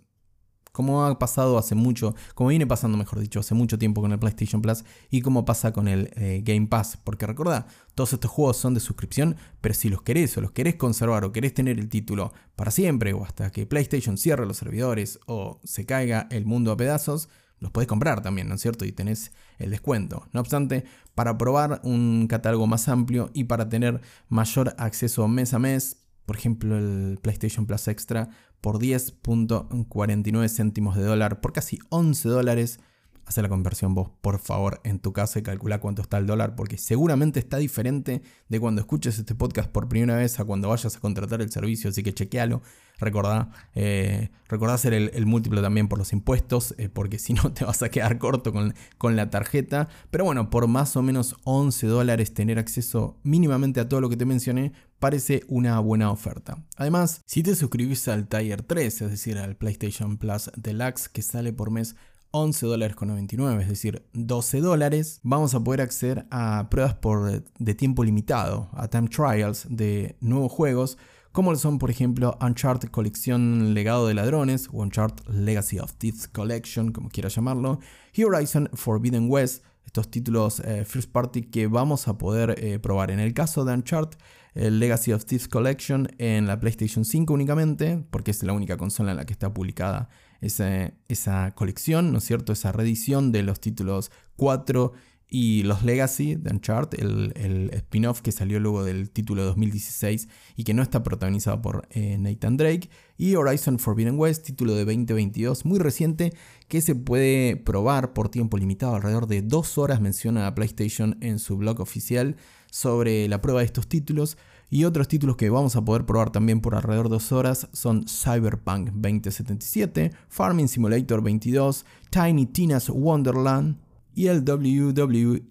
como 0.72 1.04
ha 1.04 1.18
pasado 1.18 1.58
hace 1.58 1.74
mucho, 1.74 2.14
como 2.34 2.50
viene 2.50 2.66
pasando, 2.66 2.96
mejor 2.96 3.20
dicho, 3.20 3.40
hace 3.40 3.54
mucho 3.54 3.78
tiempo 3.78 4.00
con 4.00 4.12
el 4.12 4.18
PlayStation 4.18 4.62
Plus 4.62 4.84
y 5.10 5.20
como 5.20 5.44
pasa 5.44 5.72
con 5.72 5.88
el 5.88 6.10
eh, 6.16 6.42
Game 6.44 6.66
Pass. 6.66 6.98
Porque 7.02 7.26
recuerda, 7.26 7.66
todos 7.94 8.12
estos 8.12 8.30
juegos 8.30 8.56
son 8.56 8.74
de 8.74 8.80
suscripción, 8.80 9.36
pero 9.60 9.74
si 9.74 9.88
los 9.88 10.02
querés 10.02 10.36
o 10.36 10.40
los 10.40 10.52
querés 10.52 10.76
conservar 10.76 11.24
o 11.24 11.32
querés 11.32 11.54
tener 11.54 11.78
el 11.78 11.88
título 11.88 12.32
para 12.56 12.70
siempre 12.70 13.12
o 13.12 13.24
hasta 13.24 13.50
que 13.50 13.66
PlayStation 13.66 14.16
cierre 14.16 14.46
los 14.46 14.58
servidores 14.58 15.18
o 15.26 15.60
se 15.64 15.86
caiga 15.86 16.28
el 16.30 16.46
mundo 16.46 16.72
a 16.72 16.76
pedazos, 16.76 17.28
los 17.60 17.70
podés 17.70 17.86
comprar 17.86 18.22
también, 18.22 18.48
¿no 18.48 18.54
es 18.54 18.62
cierto? 18.62 18.86
Y 18.86 18.92
tenés 18.92 19.32
el 19.58 19.70
descuento. 19.70 20.26
No 20.32 20.40
obstante, 20.40 20.84
para 21.14 21.36
probar 21.36 21.80
un 21.84 22.26
catálogo 22.26 22.66
más 22.66 22.88
amplio 22.88 23.30
y 23.34 23.44
para 23.44 23.68
tener 23.68 24.00
mayor 24.28 24.74
acceso 24.78 25.28
mes 25.28 25.52
a 25.52 25.58
mes, 25.58 26.00
por 26.30 26.37
ejemplo 26.37 26.78
el 26.78 27.18
PlayStation 27.20 27.66
Plus 27.66 27.88
Extra 27.88 28.28
por 28.60 28.78
10.49 28.78 30.49
céntimos 30.49 30.94
de 30.94 31.02
dólar, 31.02 31.40
por 31.40 31.52
casi 31.52 31.80
11 31.88 32.28
dólares. 32.28 32.78
Hace 33.26 33.42
la 33.42 33.49
conversión 33.49 33.94
vos, 33.94 34.10
por 34.20 34.38
favor, 34.38 34.80
en 34.84 35.00
tu 35.00 35.12
casa 35.12 35.40
y 35.40 35.42
calcula 35.42 35.80
cuánto 35.80 36.02
está 36.02 36.18
el 36.18 36.28
dólar, 36.28 36.54
porque 36.54 36.78
seguramente 36.78 37.40
está 37.40 37.56
diferente 37.56 38.22
de 38.49 38.60
cuando 38.60 38.80
escuches 38.80 39.18
este 39.18 39.34
podcast 39.34 39.68
por 39.70 39.88
primera 39.88 40.14
vez 40.14 40.38
a 40.38 40.44
cuando 40.44 40.68
vayas 40.68 40.94
a 40.94 41.00
contratar 41.00 41.42
el 41.42 41.50
servicio, 41.50 41.90
así 41.90 42.04
que 42.04 42.14
chequealo. 42.14 42.62
Recordá, 43.00 43.50
eh, 43.75 44.30
hacer 44.68 44.94
el, 44.94 45.26
múltiplo 45.26 45.62
también 45.62 45.88
por 45.88 45.99
los 45.99 46.12
impuestos, 46.12 46.76
eh, 46.78 46.88
porque 46.88 47.18
si 47.18 47.32
no 47.32 47.52
te 47.52 47.64
vas 47.64 47.82
a 47.82 47.88
quedar 47.88 48.18
corto 48.18 48.52
con, 48.52 48.75
con 48.99 49.16
la 49.16 49.30
tarjeta. 49.30 49.88
Pero 50.12 50.25
bueno, 50.25 50.49
por 50.49 50.68
más 50.68 50.94
o 50.96 51.02
menos 51.02 51.34
11 51.42 51.88
dólares 51.88 52.34
tener 52.34 52.60
acceso 52.60 53.18
mínimamente 53.25 53.80
a 53.80 53.88
todo 53.88 54.00
lo 54.00 54.08
que 54.08 54.16
te 54.16 54.26
mencioné, 54.26 54.72
parece 55.00 55.42
una 55.49 55.80
buena 55.80 56.12
oferta. 56.12 56.62
Además, 56.76 57.23
si 57.26 57.42
te 57.42 57.57
suscribís 57.57 58.07
al 58.07 58.28
Tier 58.28 58.62
3, 58.62 59.02
es 59.02 59.11
decir, 59.11 59.38
al 59.38 59.57
PlayStation 59.57 60.19
Plus 60.19 60.50
Deluxe, 60.57 61.09
que 61.09 61.23
sale 61.23 61.52
por 61.52 61.71
mes 61.71 61.97
11 62.33 62.66
dólares 62.66 62.97
con 62.97 63.09
99, 63.09 63.62
es 63.62 63.69
decir, 63.69 64.07
12 64.12 64.61
dólares, 64.61 65.19
vamos 65.25 65.54
a 65.54 65.61
poder 65.61 65.80
acceder 65.80 66.26
a 66.30 66.69
pruebas 66.71 66.95
por, 66.95 67.42
de 67.59 67.75
tiempo 67.75 68.04
limitado, 68.04 68.69
a 68.73 68.87
time 68.87 69.09
trials 69.09 69.66
de 69.69 70.16
nuevos 70.21 70.52
juegos, 70.52 70.97
como 71.33 71.54
son 71.57 71.78
por 71.78 71.90
ejemplo 71.90 72.37
Uncharted 72.40 72.90
Colección 72.90 73.75
Legado 73.75 74.07
de 74.07 74.14
Ladrones 74.14 74.69
o 74.73 74.83
Uncharted 74.83 75.28
Legacy 75.28 75.78
of 75.78 75.95
Thieves 75.95 76.28
Collection, 76.28 76.92
como 76.92 77.09
quiera 77.09 77.28
llamarlo, 77.28 77.80
Horizon 78.16 78.69
Forbidden 78.75 79.28
West, 79.28 79.64
estos 79.90 80.09
títulos 80.09 80.61
eh, 80.61 80.85
first 80.85 81.11
party 81.11 81.42
que 81.42 81.66
vamos 81.66 82.06
a 82.06 82.16
poder 82.16 82.54
eh, 82.59 82.78
probar. 82.78 83.11
En 83.11 83.18
el 83.18 83.35
caso 83.35 83.64
de 83.64 83.75
Uncharted, 83.75 84.18
el 84.54 84.78
Legacy 84.78 85.12
of 85.12 85.25
Thieves 85.25 85.49
Collection 85.49 86.06
en 86.18 86.47
la 86.47 86.61
PlayStation 86.61 87.04
5 87.04 87.35
únicamente, 87.35 88.00
porque 88.12 88.30
es 88.30 88.40
la 88.44 88.52
única 88.52 88.76
consola 88.76 89.11
en 89.11 89.16
la 89.16 89.26
que 89.26 89.32
está 89.32 89.52
publicada 89.52 90.09
esa, 90.40 91.54
colección, 91.56 92.12
¿no 92.12 92.18
es 92.18 92.25
cierto? 92.25 92.52
Esa 92.52 92.70
reedición 92.70 93.32
de 93.32 93.42
los 93.42 93.59
títulos 93.59 94.12
4 94.37 94.92
y 95.28 95.64
los 95.64 95.82
Legacy 95.82 96.37
de 96.37 96.52
Uncharted, 96.52 97.00
el, 97.00 97.70
spin-off 97.73 98.20
que 98.20 98.30
salió 98.30 98.61
luego 98.61 98.85
del 98.85 99.11
título 99.11 99.42
2016 99.42 100.28
y 100.54 100.62
que 100.62 100.73
no 100.73 100.85
está 100.85 101.02
protagonizado 101.02 101.61
por 101.62 101.88
eh, 101.90 102.16
Nathan 102.16 102.56
Drake, 102.56 102.90
y 103.20 103.36
Horizon 103.36 103.78
Forbidden 103.78 104.18
West, 104.18 104.46
título 104.46 104.74
de 104.74 104.86
2022, 104.86 105.66
muy 105.66 105.78
reciente, 105.78 106.32
que 106.68 106.80
se 106.80 106.94
puede 106.94 107.54
probar 107.54 108.14
por 108.14 108.30
tiempo 108.30 108.56
limitado, 108.56 108.94
alrededor 108.94 109.26
de 109.26 109.42
dos 109.42 109.76
horas 109.76 110.00
menciona 110.00 110.54
PlayStation 110.54 111.18
en 111.20 111.38
su 111.38 111.58
blog 111.58 111.80
oficial 111.80 112.36
sobre 112.70 113.28
la 113.28 113.42
prueba 113.42 113.60
de 113.60 113.66
estos 113.66 113.88
títulos. 113.88 114.38
Y 114.70 114.84
otros 114.84 115.06
títulos 115.06 115.36
que 115.36 115.50
vamos 115.50 115.76
a 115.76 115.84
poder 115.84 116.06
probar 116.06 116.32
también 116.32 116.62
por 116.62 116.74
alrededor 116.74 117.10
de 117.10 117.16
dos 117.16 117.30
horas 117.30 117.68
son 117.74 118.06
Cyberpunk 118.08 118.88
2077, 118.92 120.12
Farming 120.30 120.68
Simulator 120.68 121.22
22, 121.22 121.84
Tiny 122.08 122.46
Tina's 122.46 122.88
Wonderland 122.88 123.76
y 124.14 124.28
el 124.28 124.42
WWE 124.48 125.42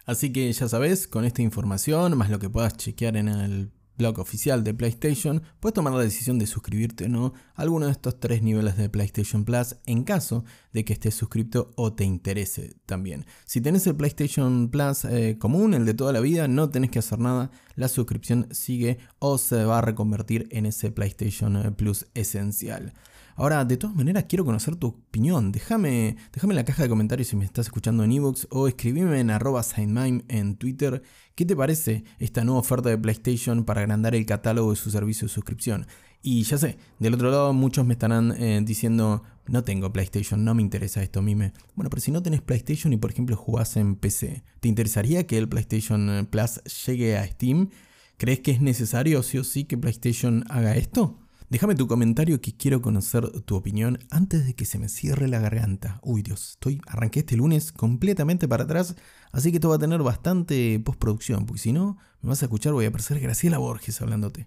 Así 0.04 0.33
que 0.33 0.50
ya 0.52 0.68
sabes, 0.68 1.07
con 1.07 1.25
esta 1.25 1.42
información, 1.42 2.16
más 2.16 2.30
lo 2.30 2.38
que 2.38 2.49
puedas 2.49 2.76
chequear 2.76 3.16
en 3.16 3.28
el 3.28 3.73
blog 3.99 4.19
oficial 4.21 4.64
de 4.64 4.73
PlayStation, 4.73 5.43
puedes 5.61 5.75
tomar 5.75 5.93
la 5.93 6.02
decisión 6.02 6.38
de 6.38 6.47
suscribirte 6.47 7.05
o 7.05 7.09
no 7.09 7.35
a 7.55 7.62
alguno 7.62 7.87
de 7.87 7.93
estos 7.93 8.19
tres 8.19 8.43
niveles 8.43 8.76
de 8.76 8.88
PlayStation 8.88 9.45
Plus 9.45 9.76
en 9.87 10.05
caso 10.05 10.45
de 10.73 10.85
que 10.85 10.93
estés 10.93 11.14
suscrito 11.14 11.73
o 11.76 11.93
te 11.93 12.05
interese 12.05 12.76
también. 12.87 13.26
Si 13.45 13.61
tenés 13.61 13.87
el 13.87 13.97
PlayStation 13.97 14.69
Plus 14.71 15.05
eh, 15.05 15.37
común, 15.38 15.75
el 15.75 15.85
de 15.85 15.95
toda 15.95 16.12
la 16.12 16.21
vida, 16.21 16.49
no 16.49 16.71
tenés 16.71 16.90
que 16.90 17.00
hacer 17.00 17.19
nada, 17.19 17.50
la 17.75 17.88
suscripción 17.88 18.49
sigue 18.52 18.99
o 19.19 19.37
se 19.37 19.64
va 19.64 19.78
a 19.78 19.83
reconvertir 19.83 20.49
en 20.50 20.64
ese 20.64 20.90
PlayStation 20.90 21.57
eh, 21.57 21.71
Plus 21.73 22.07
esencial. 22.14 22.95
Ahora, 23.38 23.64
de 23.64 23.76
todas 23.76 23.95
maneras, 23.95 24.25
quiero 24.28 24.45
conocer 24.45 24.75
tu 24.75 24.88
opinión. 24.88 25.52
Déjame, 25.52 26.16
déjame 26.33 26.54
en 26.54 26.57
la 26.57 26.64
caja 26.64 26.83
de 26.83 26.88
comentarios 26.88 27.28
si 27.28 27.37
me 27.37 27.45
estás 27.45 27.66
escuchando 27.66 28.02
en 28.02 28.11
ebooks 28.11 28.49
o 28.50 28.66
escribime 28.66 29.21
en 29.21 29.30
arroba 29.30 29.64
en 29.76 30.57
Twitter 30.57 31.02
qué 31.37 31.47
te 31.47 31.54
parece 31.54 32.02
esta 32.18 32.42
nueva 32.42 32.59
oferta 32.59 32.88
de 32.88 32.99
PlayStation 32.99 33.62
para 33.62 33.83
agrandar 33.83 34.16
el 34.16 34.26
catálogo 34.26 34.71
de 34.71 34.76
su 34.76 34.90
servicio 34.90 35.28
de 35.28 35.33
suscripción. 35.33 35.87
Y 36.21 36.42
ya 36.42 36.59
sé, 36.59 36.78
del 36.99 37.14
otro 37.14 37.30
lado 37.30 37.52
muchos 37.52 37.87
me 37.87 37.92
estarán 37.92 38.35
eh, 38.42 38.61
diciendo, 38.64 39.23
no 39.47 39.62
tengo 39.62 39.92
PlayStation, 39.92 40.45
no 40.45 40.57
me 40.57 40.62
interesa 40.62 41.00
esto, 41.04 41.23
mime. 41.23 41.52
Bueno, 41.76 41.90
pero 41.90 42.00
si 42.00 42.11
no 42.11 42.25
tenés 42.25 42.42
PlayStation 42.42 42.92
y 42.92 42.97
por 42.97 43.12
ejemplo 43.12 43.37
jugás 43.37 43.76
en 43.76 43.95
PC, 43.95 44.42
¿te 44.59 44.66
interesaría 44.66 45.28
que 45.28 45.38
el 45.38 45.49
PlayStation 45.49 46.26
Plus 46.28 46.61
llegue 46.87 47.16
a 47.16 47.25
Steam? 47.25 47.71
¿Crees 48.16 48.40
que 48.40 48.50
es 48.50 48.61
necesario 48.61 49.23
sí 49.23 49.38
o 49.38 49.45
sí 49.45 49.62
que 49.62 49.78
PlayStation 49.78 50.42
haga 50.49 50.75
esto? 50.75 51.21
Déjame 51.50 51.75
tu 51.75 51.87
comentario 51.87 52.43
que 52.43 52.55
quiero 52.55 52.83
conocer 52.83 53.26
tu 53.43 53.57
opinión 53.57 53.99
antes 54.11 54.45
de 54.45 54.55
que 54.55 54.67
se 54.67 54.78
me 54.78 54.90
cierre 54.90 55.28
la 55.28 55.40
garganta. 55.40 55.99
Uy 56.02 56.21
Dios, 56.21 56.50
estoy, 56.50 56.83
arranqué 56.87 57.21
este 57.21 57.38
lunes 57.38 57.73
completamente 57.73 58.47
para 58.47 58.64
atrás, 58.64 58.97
así 59.33 59.50
que 59.50 59.57
esto 59.57 59.71
va 59.71 59.76
a 59.76 59.78
tener 59.78 60.02
bastante 60.02 60.78
postproducción, 60.78 61.47
porque 61.47 61.62
si 61.62 61.73
no, 61.73 61.97
me 62.21 62.28
vas 62.28 62.43
a 62.43 62.47
escuchar, 62.47 62.75
voy 62.75 62.85
a 62.85 62.88
aparecer 62.88 63.19
Graciela 63.19 63.57
Borges 63.57 64.02
hablándote. 64.02 64.47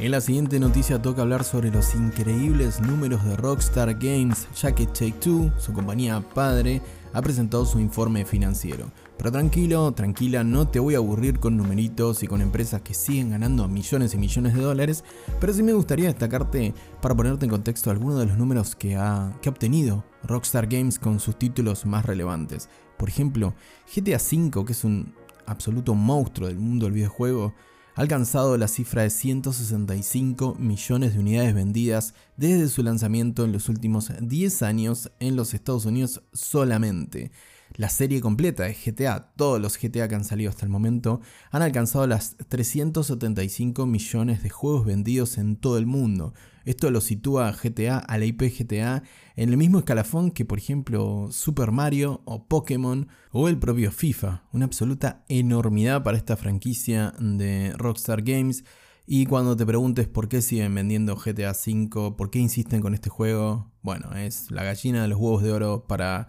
En 0.00 0.10
la 0.10 0.20
siguiente 0.20 0.58
noticia 0.58 1.00
toca 1.00 1.22
hablar 1.22 1.44
sobre 1.44 1.70
los 1.70 1.94
increíbles 1.94 2.80
números 2.80 3.24
de 3.24 3.36
Rockstar 3.36 3.94
Games, 3.94 4.48
ya 4.60 4.74
que 4.74 4.86
Take 4.86 5.14
Two, 5.20 5.52
su 5.56 5.72
compañía 5.72 6.20
padre, 6.34 6.82
ha 7.12 7.22
presentado 7.22 7.64
su 7.64 7.78
informe 7.78 8.24
financiero. 8.24 8.90
Pero 9.18 9.32
tranquilo, 9.32 9.92
tranquila, 9.92 10.44
no 10.44 10.68
te 10.68 10.78
voy 10.78 10.94
a 10.94 10.98
aburrir 10.98 11.40
con 11.40 11.56
numeritos 11.56 12.22
y 12.22 12.28
con 12.28 12.40
empresas 12.40 12.82
que 12.82 12.94
siguen 12.94 13.30
ganando 13.30 13.66
millones 13.66 14.14
y 14.14 14.16
millones 14.16 14.54
de 14.54 14.62
dólares, 14.62 15.02
pero 15.40 15.52
sí 15.52 15.64
me 15.64 15.72
gustaría 15.72 16.06
destacarte 16.06 16.72
para 17.02 17.16
ponerte 17.16 17.44
en 17.44 17.50
contexto 17.50 17.90
algunos 17.90 18.20
de 18.20 18.26
los 18.26 18.38
números 18.38 18.76
que 18.76 18.94
ha, 18.94 19.36
que 19.42 19.48
ha 19.48 19.52
obtenido 19.52 20.04
Rockstar 20.22 20.68
Games 20.68 21.00
con 21.00 21.18
sus 21.18 21.36
títulos 21.36 21.84
más 21.84 22.06
relevantes. 22.06 22.68
Por 22.96 23.08
ejemplo, 23.08 23.54
GTA 23.92 24.18
V, 24.18 24.64
que 24.64 24.72
es 24.72 24.84
un 24.84 25.12
absoluto 25.46 25.96
monstruo 25.96 26.46
del 26.46 26.58
mundo 26.60 26.86
del 26.86 26.94
videojuego, 26.94 27.54
ha 27.96 28.00
alcanzado 28.00 28.56
la 28.56 28.68
cifra 28.68 29.02
de 29.02 29.10
165 29.10 30.54
millones 30.60 31.14
de 31.14 31.18
unidades 31.18 31.52
vendidas 31.52 32.14
desde 32.36 32.68
su 32.68 32.84
lanzamiento 32.84 33.44
en 33.44 33.50
los 33.50 33.68
últimos 33.68 34.12
10 34.20 34.62
años 34.62 35.10
en 35.18 35.34
los 35.34 35.54
Estados 35.54 35.86
Unidos 35.86 36.22
solamente. 36.32 37.32
La 37.76 37.88
serie 37.88 38.20
completa 38.20 38.64
de 38.64 38.74
GTA, 38.74 39.32
todos 39.36 39.60
los 39.60 39.78
GTA 39.78 40.08
que 40.08 40.14
han 40.14 40.24
salido 40.24 40.50
hasta 40.50 40.64
el 40.64 40.70
momento, 40.70 41.20
han 41.50 41.62
alcanzado 41.62 42.06
las 42.06 42.36
375 42.48 43.86
millones 43.86 44.42
de 44.42 44.50
juegos 44.50 44.84
vendidos 44.84 45.38
en 45.38 45.56
todo 45.56 45.78
el 45.78 45.86
mundo. 45.86 46.34
Esto 46.64 46.90
lo 46.90 47.00
sitúa 47.00 47.52
GTA 47.52 47.98
a 47.98 48.18
la 48.18 48.26
IP 48.26 48.42
GTA 48.42 49.02
en 49.36 49.48
el 49.48 49.56
mismo 49.56 49.78
escalafón 49.78 50.30
que 50.30 50.44
por 50.44 50.58
ejemplo 50.58 51.28
Super 51.30 51.70
Mario 51.70 52.20
o 52.26 52.46
Pokémon 52.46 53.08
o 53.30 53.48
el 53.48 53.58
propio 53.58 53.90
FIFA. 53.90 54.42
Una 54.52 54.66
absoluta 54.66 55.24
enormidad 55.28 56.02
para 56.02 56.18
esta 56.18 56.36
franquicia 56.36 57.14
de 57.18 57.72
Rockstar 57.76 58.22
Games. 58.22 58.64
Y 59.06 59.24
cuando 59.24 59.56
te 59.56 59.64
preguntes 59.64 60.08
por 60.08 60.28
qué 60.28 60.42
siguen 60.42 60.74
vendiendo 60.74 61.16
GTA 61.16 61.52
V, 61.52 62.14
por 62.16 62.30
qué 62.30 62.38
insisten 62.38 62.82
con 62.82 62.92
este 62.92 63.08
juego, 63.08 63.72
bueno, 63.80 64.14
es 64.14 64.50
la 64.50 64.64
gallina 64.64 65.00
de 65.00 65.08
los 65.08 65.18
huevos 65.18 65.42
de 65.42 65.52
oro 65.52 65.86
para 65.86 66.28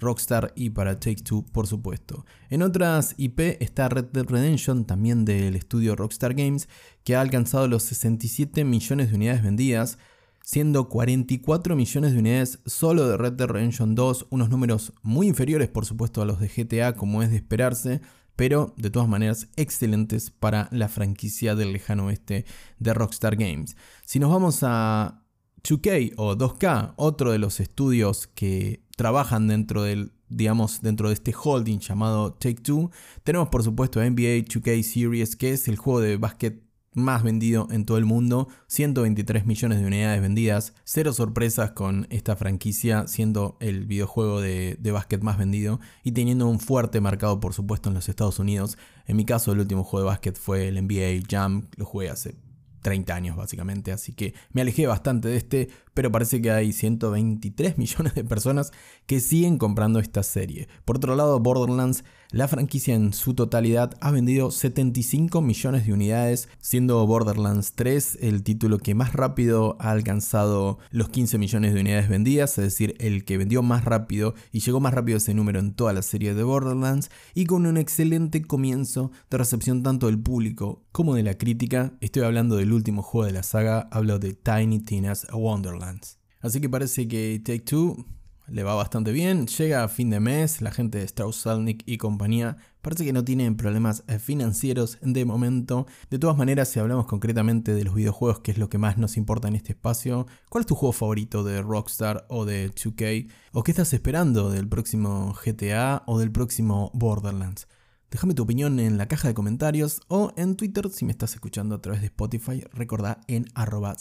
Rockstar 0.00 0.52
y 0.56 0.70
para 0.70 0.98
Take 0.98 1.22
Two, 1.22 1.44
por 1.52 1.66
supuesto. 1.66 2.24
En 2.48 2.62
otras 2.62 3.14
IP 3.16 3.40
está 3.60 3.88
Red 3.88 4.06
Dead 4.12 4.26
Redemption, 4.26 4.84
también 4.84 5.24
del 5.24 5.56
estudio 5.56 5.94
Rockstar 5.94 6.34
Games, 6.34 6.68
que 7.04 7.14
ha 7.14 7.20
alcanzado 7.20 7.68
los 7.68 7.82
67 7.84 8.64
millones 8.64 9.10
de 9.10 9.16
unidades 9.16 9.42
vendidas, 9.42 9.98
siendo 10.42 10.88
44 10.88 11.76
millones 11.76 12.12
de 12.12 12.18
unidades 12.18 12.58
solo 12.66 13.06
de 13.06 13.16
Red 13.16 13.34
Dead 13.34 13.48
Redemption 13.48 13.94
2, 13.94 14.26
unos 14.30 14.50
números 14.50 14.92
muy 15.02 15.28
inferiores, 15.28 15.68
por 15.68 15.86
supuesto, 15.86 16.22
a 16.22 16.24
los 16.24 16.40
de 16.40 16.48
GTA, 16.48 16.94
como 16.94 17.22
es 17.22 17.30
de 17.30 17.36
esperarse. 17.36 18.00
Pero 18.36 18.72
de 18.78 18.88
todas 18.88 19.06
maneras 19.06 19.48
excelentes 19.56 20.30
para 20.30 20.68
la 20.70 20.88
franquicia 20.88 21.54
del 21.54 21.74
lejano 21.74 22.06
oeste 22.06 22.46
de 22.78 22.94
Rockstar 22.94 23.36
Games. 23.36 23.76
Si 24.06 24.18
nos 24.18 24.30
vamos 24.30 24.60
a 24.62 25.19
2K 25.62 26.14
o 26.16 26.36
2K, 26.36 26.94
otro 26.96 27.32
de 27.32 27.38
los 27.38 27.60
estudios 27.60 28.26
que 28.26 28.80
trabajan 28.96 29.48
dentro 29.48 29.82
del 29.82 30.12
digamos, 30.30 30.80
dentro 30.80 31.08
de 31.08 31.14
este 31.14 31.34
holding 31.34 31.80
llamado 31.80 32.32
Take 32.32 32.62
Two. 32.62 32.90
Tenemos 33.24 33.48
por 33.48 33.62
supuesto 33.62 34.00
NBA 34.00 34.44
2K 34.46 34.82
Series, 34.82 35.36
que 35.36 35.50
es 35.50 35.68
el 35.68 35.76
juego 35.76 36.00
de 36.00 36.16
básquet 36.16 36.62
más 36.92 37.22
vendido 37.22 37.68
en 37.70 37.84
todo 37.84 37.98
el 37.98 38.04
mundo, 38.04 38.48
123 38.66 39.46
millones 39.46 39.78
de 39.78 39.86
unidades 39.86 40.20
vendidas, 40.20 40.74
cero 40.82 41.12
sorpresas 41.12 41.70
con 41.70 42.06
esta 42.10 42.34
franquicia 42.34 43.06
siendo 43.06 43.56
el 43.60 43.86
videojuego 43.86 44.40
de, 44.40 44.76
de 44.80 44.90
básquet 44.90 45.22
más 45.22 45.38
vendido 45.38 45.78
y 46.02 46.12
teniendo 46.12 46.48
un 46.48 46.58
fuerte 46.58 47.00
mercado 47.00 47.38
por 47.38 47.54
supuesto 47.54 47.90
en 47.90 47.94
los 47.94 48.08
Estados 48.08 48.38
Unidos. 48.38 48.76
En 49.06 49.16
mi 49.16 49.24
caso 49.24 49.52
el 49.52 49.60
último 49.60 49.84
juego 49.84 50.06
de 50.06 50.10
básquet 50.10 50.36
fue 50.36 50.68
el 50.68 50.84
NBA 50.84 51.26
Jam, 51.28 51.68
lo 51.76 51.84
jugué 51.84 52.10
hace 52.10 52.34
30 52.80 53.14
años 53.14 53.36
básicamente, 53.36 53.92
así 53.92 54.12
que 54.12 54.34
me 54.52 54.62
alejé 54.62 54.86
bastante 54.86 55.28
de 55.28 55.36
este, 55.36 55.68
pero 55.94 56.10
parece 56.10 56.40
que 56.40 56.50
hay 56.50 56.72
123 56.72 57.78
millones 57.78 58.14
de 58.14 58.24
personas 58.24 58.72
que 59.06 59.20
siguen 59.20 59.58
comprando 59.58 59.98
esta 59.98 60.22
serie. 60.22 60.68
Por 60.84 60.96
otro 60.96 61.14
lado, 61.16 61.38
Borderlands, 61.40 62.04
la 62.32 62.46
franquicia 62.46 62.94
en 62.94 63.12
su 63.12 63.34
totalidad 63.34 63.96
ha 64.00 64.10
vendido 64.12 64.50
75 64.50 65.40
millones 65.40 65.86
de 65.86 65.92
unidades, 65.92 66.48
siendo 66.60 67.04
Borderlands 67.06 67.72
3 67.72 68.18
el 68.20 68.42
título 68.44 68.78
que 68.78 68.94
más 68.94 69.12
rápido 69.14 69.76
ha 69.80 69.90
alcanzado 69.90 70.78
los 70.90 71.08
15 71.08 71.38
millones 71.38 71.74
de 71.74 71.80
unidades 71.80 72.08
vendidas, 72.08 72.56
es 72.58 72.64
decir, 72.64 72.94
el 73.00 73.24
que 73.24 73.36
vendió 73.36 73.62
más 73.62 73.84
rápido 73.84 74.34
y 74.52 74.60
llegó 74.60 74.78
más 74.78 74.94
rápido 74.94 75.18
ese 75.18 75.34
número 75.34 75.58
en 75.58 75.74
toda 75.74 75.92
la 75.92 76.02
serie 76.02 76.34
de 76.34 76.42
Borderlands, 76.44 77.10
y 77.34 77.46
con 77.46 77.66
un 77.66 77.76
excelente 77.76 78.42
comienzo 78.42 79.10
de 79.28 79.38
recepción 79.38 79.82
tanto 79.82 80.06
del 80.06 80.20
público 80.20 80.84
como 80.92 81.14
de 81.14 81.24
la 81.24 81.34
crítica. 81.34 81.94
Estoy 82.00 82.22
hablando 82.22 82.56
del 82.56 82.72
último 82.72 83.02
juego 83.02 83.26
de 83.26 83.32
la 83.32 83.42
saga, 83.42 83.88
hablo 83.90 84.18
de 84.18 84.34
Tiny 84.34 84.80
Tina's 84.80 85.26
Wonderland. 85.32 86.02
Así 86.40 86.60
que 86.60 86.68
parece 86.68 87.08
que 87.08 87.40
Take 87.44 87.60
Two 87.60 88.06
le 88.50 88.62
va 88.62 88.74
bastante 88.74 89.12
bien, 89.12 89.46
llega 89.46 89.84
a 89.84 89.88
fin 89.88 90.10
de 90.10 90.20
mes, 90.20 90.60
la 90.60 90.70
gente 90.70 90.98
de 90.98 91.04
Strauss 91.04 91.36
Salnick 91.36 91.82
y 91.86 91.98
compañía 91.98 92.56
parece 92.82 93.04
que 93.04 93.12
no 93.12 93.24
tienen 93.24 93.56
problemas 93.56 94.04
eh, 94.08 94.18
financieros 94.18 94.98
de 95.02 95.24
momento. 95.24 95.86
De 96.10 96.18
todas 96.18 96.36
maneras, 96.36 96.68
si 96.68 96.80
hablamos 96.80 97.06
concretamente 97.06 97.74
de 97.74 97.84
los 97.84 97.94
videojuegos, 97.94 98.40
que 98.40 98.50
es 98.50 98.58
lo 98.58 98.68
que 98.68 98.78
más 98.78 98.98
nos 98.98 99.16
importa 99.16 99.48
en 99.48 99.56
este 99.56 99.72
espacio, 99.72 100.26
¿cuál 100.48 100.62
es 100.62 100.66
tu 100.66 100.74
juego 100.74 100.92
favorito 100.92 101.44
de 101.44 101.62
Rockstar 101.62 102.26
o 102.28 102.44
de 102.44 102.70
2K? 102.70 103.30
¿O 103.52 103.62
qué 103.62 103.70
estás 103.70 103.92
esperando 103.92 104.50
del 104.50 104.68
próximo 104.68 105.34
GTA 105.44 106.02
o 106.06 106.18
del 106.18 106.32
próximo 106.32 106.90
Borderlands? 106.94 107.68
Déjame 108.10 108.34
tu 108.34 108.42
opinión 108.42 108.80
en 108.80 108.98
la 108.98 109.06
caja 109.06 109.28
de 109.28 109.34
comentarios 109.34 110.00
o 110.08 110.32
en 110.36 110.56
Twitter 110.56 110.90
si 110.90 111.04
me 111.04 111.12
estás 111.12 111.34
escuchando 111.34 111.76
a 111.76 111.82
través 111.82 112.00
de 112.00 112.08
Spotify, 112.08 112.64
recordá 112.72 113.20
en 113.28 113.46
arroba 113.54 113.96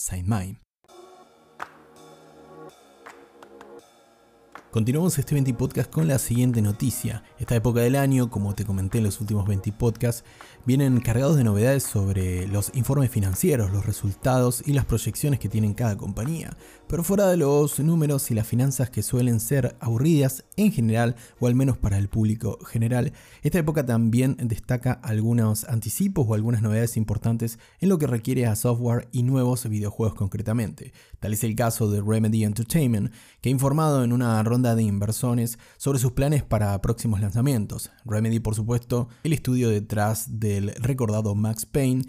Continuamos 4.72 5.18
este 5.18 5.34
20 5.34 5.56
podcast 5.56 5.92
con 5.92 6.08
la 6.08 6.20
siguiente 6.20 6.62
noticia. 6.62 7.24
Esta 7.40 7.56
época 7.56 7.80
del 7.80 7.96
año, 7.96 8.30
como 8.30 8.54
te 8.54 8.66
comenté 8.66 9.00
en 9.00 9.06
los 9.06 9.20
últimos 9.20 9.48
20 9.48 9.72
podcasts, 9.72 10.24
vienen 10.64 11.00
cargados 11.00 11.38
de 11.38 11.44
novedades 11.44 11.82
sobre 11.82 12.48
los 12.48 12.70
informes 12.76 13.10
financieros, 13.10 13.72
los 13.72 13.88
resultados 13.88 14.62
y 14.64 14.74
las 14.74 14.86
proyecciones 14.86 15.40
que 15.40 15.50
tienen 15.50 15.74
cada 15.74 15.98
compañía. 15.98 16.56
Pero 16.88 17.04
fuera 17.04 17.28
de 17.28 17.38
los 17.38 17.80
números 17.80 18.30
y 18.30 18.36
las 18.36 18.46
finanzas 18.46 18.92
que 18.92 19.02
suelen 19.02 19.40
ser 19.40 19.76
aburridas 19.80 20.46
en 20.56 20.72
general, 20.72 21.16
o 21.40 21.48
al 21.48 21.56
menos 21.56 21.80
para 21.80 21.98
el 21.98 22.08
público 22.08 22.60
general, 22.64 23.14
esta 23.42 23.58
época 23.58 23.88
también 23.88 24.38
destaca 24.40 24.92
algunos 24.92 25.64
anticipos 25.64 26.28
o 26.28 26.36
algunas 26.36 26.62
novedades 26.62 26.96
importantes 26.96 27.58
en 27.80 27.90
lo 27.90 27.98
que 27.98 28.06
requiere 28.06 28.46
a 28.46 28.56
software 28.56 29.08
y 29.12 29.24
nuevos 29.24 29.68
videojuegos 29.68 30.14
concretamente. 30.14 30.94
Tal 31.20 31.34
es 31.34 31.44
el 31.44 31.56
caso 31.56 31.90
de 31.90 32.02
Remedy 32.02 32.44
Entertainment, 32.44 33.12
que 33.42 33.50
ha 33.50 33.52
informado 33.52 34.04
en 34.04 34.14
una 34.14 34.44
ronda 34.44 34.59
de 34.62 34.84
inversores 34.84 35.58
sobre 35.78 36.00
sus 36.00 36.12
planes 36.12 36.44
para 36.44 36.82
próximos 36.82 37.22
lanzamientos. 37.22 37.92
Remedy, 38.06 38.40
por 38.40 38.56
supuesto, 38.56 39.08
el 39.24 39.34
estudio 39.34 39.70
detrás 39.70 40.40
del 40.40 40.74
recordado 40.76 41.34
Max 41.34 41.66
Payne, 41.66 42.04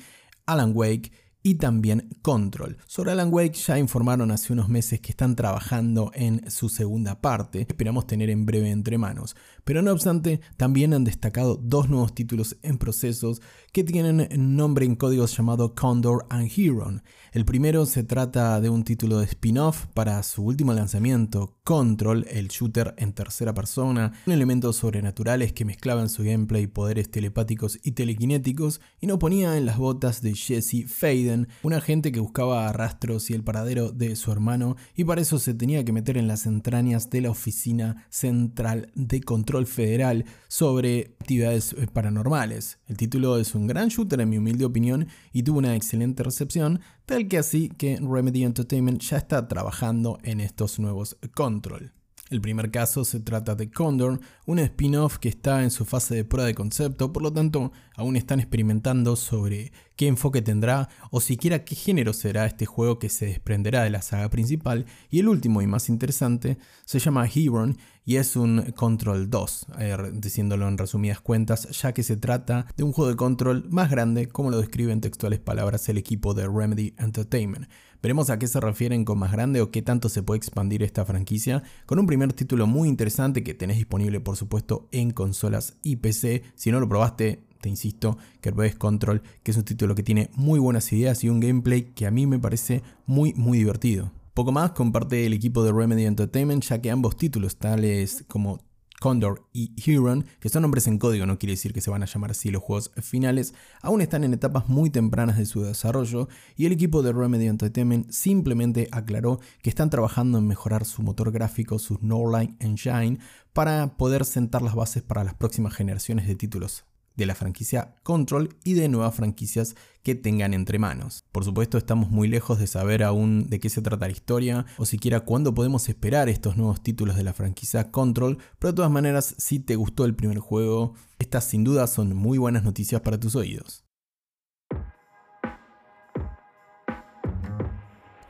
Alan 0.46 0.72
Wake 0.74 1.12
y 1.42 1.54
también 1.54 2.10
Control. 2.22 2.76
Sobre 2.86 3.12
Alan 3.12 3.32
Wake 3.32 3.54
ya 3.54 3.78
informaron 3.78 4.30
hace 4.30 4.52
unos 4.52 4.68
meses 4.68 5.00
que 5.00 5.10
están 5.10 5.36
trabajando 5.36 6.10
en 6.14 6.50
su 6.50 6.68
segunda 6.68 7.20
parte, 7.20 7.62
esperamos 7.62 8.06
tener 8.06 8.30
en 8.30 8.44
breve 8.44 8.70
entre 8.70 8.98
manos. 8.98 9.36
Pero 9.64 9.82
no 9.82 9.92
obstante, 9.92 10.40
también 10.56 10.92
han 10.92 11.04
destacado 11.04 11.56
dos 11.56 11.88
nuevos 11.88 12.14
títulos 12.14 12.56
en 12.62 12.78
procesos 12.78 13.40
que 13.72 13.84
tienen 13.84 14.28
nombre 14.56 14.84
en 14.84 14.96
códigos 14.96 15.36
llamado 15.36 15.74
Condor 15.74 16.26
and 16.28 16.50
Huron. 16.56 17.02
El 17.32 17.44
primero 17.44 17.86
se 17.86 18.02
trata 18.02 18.60
de 18.60 18.68
un 18.68 18.84
título 18.84 19.18
de 19.18 19.26
spin-off 19.26 19.86
para 19.94 20.22
su 20.22 20.42
último 20.42 20.72
lanzamiento, 20.72 21.60
Control, 21.70 22.26
el 22.28 22.48
shooter 22.48 22.96
en 22.96 23.12
tercera 23.12 23.54
persona, 23.54 24.12
elementos 24.26 24.74
sobrenaturales 24.74 25.52
que 25.52 25.64
mezclaban 25.64 26.09
su 26.09 26.24
gameplay 26.24 26.66
poderes 26.66 27.12
telepáticos 27.12 27.78
y 27.85 27.92
telequinéticos 27.92 28.80
y 29.00 29.06
no 29.06 29.20
ponía 29.20 29.56
en 29.56 29.66
las 29.66 29.78
botas 29.78 30.20
de 30.20 30.35
Jesse 30.35 30.88
Faden, 30.88 31.46
un 31.62 31.72
agente 31.72 32.11
que 32.11 32.18
buscaba 32.18 32.72
rastros 32.72 33.30
y 33.30 33.35
el 33.35 33.44
paradero 33.44 33.92
de 33.92 34.16
su 34.16 34.33
hermano 34.33 34.74
y 34.96 35.04
para 35.04 35.20
eso 35.20 35.38
se 35.38 35.54
tenía 35.54 35.85
que 35.85 35.92
meter 35.92 36.18
en 36.18 36.26
las 36.26 36.44
entrañas 36.44 37.09
de 37.09 37.20
la 37.20 37.30
oficina 37.30 38.04
central 38.11 38.90
de 38.96 39.20
control 39.20 39.68
federal 39.68 40.24
sobre 40.48 41.14
actividades 41.20 41.76
paranormales. 41.92 42.80
El 42.88 42.96
título 42.96 43.38
es 43.38 43.54
un 43.54 43.68
gran 43.68 43.90
shooter 43.90 44.20
en 44.20 44.28
mi 44.28 44.38
humilde 44.38 44.64
opinión 44.64 45.06
y 45.33 45.44
tuvo 45.44 45.61
una 45.61 45.76
excelente 45.76 46.24
recepción, 46.24 46.80
tal 47.11 47.27
que 47.27 47.38
así 47.38 47.68
que 47.68 47.99
Remedy 48.01 48.44
Entertainment 48.44 49.03
ya 49.03 49.16
está 49.16 49.49
trabajando 49.49 50.18
en 50.23 50.38
estos 50.38 50.79
nuevos 50.79 51.18
control. 51.35 51.92
El 52.31 52.40
primer 52.40 52.71
caso 52.71 53.05
se 53.05 53.19
trata 53.19 53.57
de 53.57 53.73
Condor, 53.73 54.21
un 54.47 54.61
spin-off 54.61 55.19
que 55.19 55.29
está 55.29 55.64
en 55.64 55.73
su 55.73 55.85
fase 55.85 56.14
de 56.14 56.25
prueba 56.25 56.47
de 56.47 56.55
concepto, 56.55 57.12
por 57.12 57.25
lo 57.25 57.33
tanto 57.33 57.73
aún 57.97 58.14
están 58.14 58.38
experimentando 58.38 59.16
sobre 59.16 59.73
qué 59.97 60.07
enfoque 60.07 60.40
tendrá 60.40 60.88
o 61.11 61.21
siquiera 61.21 61.64
qué 61.64 61.75
género 61.75 62.12
será 62.12 62.47
este 62.47 62.66
juego 62.66 63.01
que 63.01 63.09
se 63.09 63.27
desprenderá 63.27 63.83
de 63.83 63.90
la 63.90 64.01
saga 64.01 64.31
principal. 64.31 64.87
Y 65.11 65.19
el 65.19 65.29
último 65.29 65.61
y 65.61 65.66
más 65.66 65.88
interesante 65.88 66.57
se 66.85 67.01
llama 67.01 67.27
Hebron 67.27 67.77
y 68.05 68.16
es 68.16 68.37
un 68.37 68.73
Control 68.77 69.29
2, 69.29 69.66
eh, 69.79 69.97
diciéndolo 70.14 70.69
en 70.69 70.79
resumidas 70.79 71.21
cuentas, 71.21 71.69
ya 71.81 71.93
que 71.93 72.03
se 72.03 72.16
trata 72.16 72.66
de 72.77 72.85
un 72.85 72.93
juego 72.93 73.11
de 73.11 73.16
control 73.16 73.66
más 73.71 73.90
grande, 73.90 74.29
como 74.29 74.51
lo 74.51 74.59
describe 74.59 74.93
en 74.93 75.01
textuales 75.01 75.40
palabras 75.40 75.88
el 75.88 75.99
equipo 75.99 76.33
de 76.33 76.49
Remedy 76.49 76.95
Entertainment. 76.97 77.69
Veremos 78.02 78.30
a 78.30 78.38
qué 78.38 78.46
se 78.46 78.60
refieren 78.60 79.04
con 79.04 79.18
más 79.18 79.32
grande 79.32 79.60
o 79.60 79.70
qué 79.70 79.82
tanto 79.82 80.08
se 80.08 80.22
puede 80.22 80.38
expandir 80.38 80.82
esta 80.82 81.04
franquicia, 81.04 81.62
con 81.84 81.98
un 81.98 82.06
primer 82.06 82.32
título 82.32 82.66
muy 82.66 82.88
interesante 82.88 83.44
que 83.44 83.52
tenés 83.52 83.76
disponible 83.76 84.20
por 84.20 84.36
supuesto 84.36 84.88
en 84.90 85.10
consolas 85.10 85.76
y 85.82 85.96
PC. 85.96 86.42
Si 86.54 86.70
no 86.70 86.80
lo 86.80 86.88
probaste, 86.88 87.44
te 87.60 87.68
insisto 87.68 88.16
que 88.40 88.52
Control, 88.78 89.22
que 89.42 89.50
es 89.50 89.56
un 89.56 89.64
título 89.64 89.94
que 89.94 90.02
tiene 90.02 90.30
muy 90.34 90.58
buenas 90.58 90.90
ideas 90.92 91.22
y 91.24 91.28
un 91.28 91.40
gameplay 91.40 91.92
que 91.92 92.06
a 92.06 92.10
mí 92.10 92.26
me 92.26 92.38
parece 92.38 92.82
muy 93.04 93.34
muy 93.34 93.58
divertido. 93.58 94.12
Poco 94.32 94.52
más 94.52 94.70
comparte 94.70 95.26
el 95.26 95.34
equipo 95.34 95.62
de 95.62 95.72
Remedy 95.72 96.06
Entertainment 96.06 96.64
ya 96.64 96.80
que 96.80 96.90
ambos 96.90 97.16
títulos, 97.18 97.56
tales 97.56 98.24
como 98.28 98.60
Condor 99.00 99.48
y 99.52 99.72
Huron, 99.90 100.26
que 100.38 100.50
son 100.50 100.62
nombres 100.62 100.86
en 100.86 100.98
código, 100.98 101.26
no 101.26 101.38
quiere 101.38 101.54
decir 101.54 101.72
que 101.72 101.80
se 101.80 101.90
van 101.90 102.04
a 102.04 102.06
llamar 102.06 102.30
así 102.30 102.50
los 102.50 102.62
juegos 102.62 102.92
finales, 103.02 103.54
aún 103.82 104.02
están 104.02 104.22
en 104.22 104.34
etapas 104.34 104.68
muy 104.68 104.90
tempranas 104.90 105.38
de 105.38 105.46
su 105.46 105.62
desarrollo 105.62 106.28
y 106.56 106.66
el 106.66 106.72
equipo 106.72 107.02
de 107.02 107.12
Remedy 107.12 107.46
Entertainment 107.46 108.10
simplemente 108.12 108.88
aclaró 108.92 109.40
que 109.62 109.70
están 109.70 109.90
trabajando 109.90 110.38
en 110.38 110.46
mejorar 110.46 110.84
su 110.84 111.02
motor 111.02 111.32
gráfico, 111.32 111.78
su 111.78 111.98
Norline 112.02 112.56
Engine, 112.60 113.18
para 113.54 113.96
poder 113.96 114.24
sentar 114.24 114.62
las 114.62 114.74
bases 114.74 115.02
para 115.02 115.24
las 115.24 115.34
próximas 115.34 115.74
generaciones 115.74 116.28
de 116.28 116.36
títulos 116.36 116.84
de 117.16 117.27
la 117.27 117.35
franquicia 117.35 117.96
Control 118.03 118.57
y 118.64 118.75
de 118.75 118.88
nuevas 118.88 119.14
franquicias 119.14 119.75
que 120.03 120.14
tengan 120.14 120.55
entre 120.55 120.79
manos. 120.79 121.25
Por 121.33 121.44
supuesto 121.44 121.77
estamos 121.79 122.11
muy 122.11 122.29
lejos 122.29 122.59
de 122.59 122.66
saber 122.66 123.03
aún 123.03 123.49
de 123.49 123.61
qué 123.61 123.68
se 123.68 123.83
trata 123.83 124.07
la 124.07 124.12
historia 124.12 124.66
o 124.79 124.87
siquiera 124.87 125.20
cuándo 125.20 125.55
podemos 125.55 125.88
esperar 125.88 126.29
estos 126.29 126.57
nuevos 126.57 126.83
títulos 126.83 127.16
de 127.16 127.25
la 127.25 127.35
franquicia 127.35 127.90
Control, 127.90 128.38
pero 128.59 128.73
de 128.73 128.77
todas 128.77 128.90
maneras 128.90 129.35
si 129.38 129.61
te 129.61 129.77
gustó 129.77 130.05
el 130.05 130.14
primer 130.14 130.38
juego, 130.38 130.94
estas 131.18 131.44
sin 131.44 131.64
duda 131.64 131.87
son 131.87 132.14
muy 132.14 132.38
buenas 132.38 132.64
noticias 132.64 133.01
para 133.03 133.20
tus 133.20 133.37
oídos. 133.37 133.85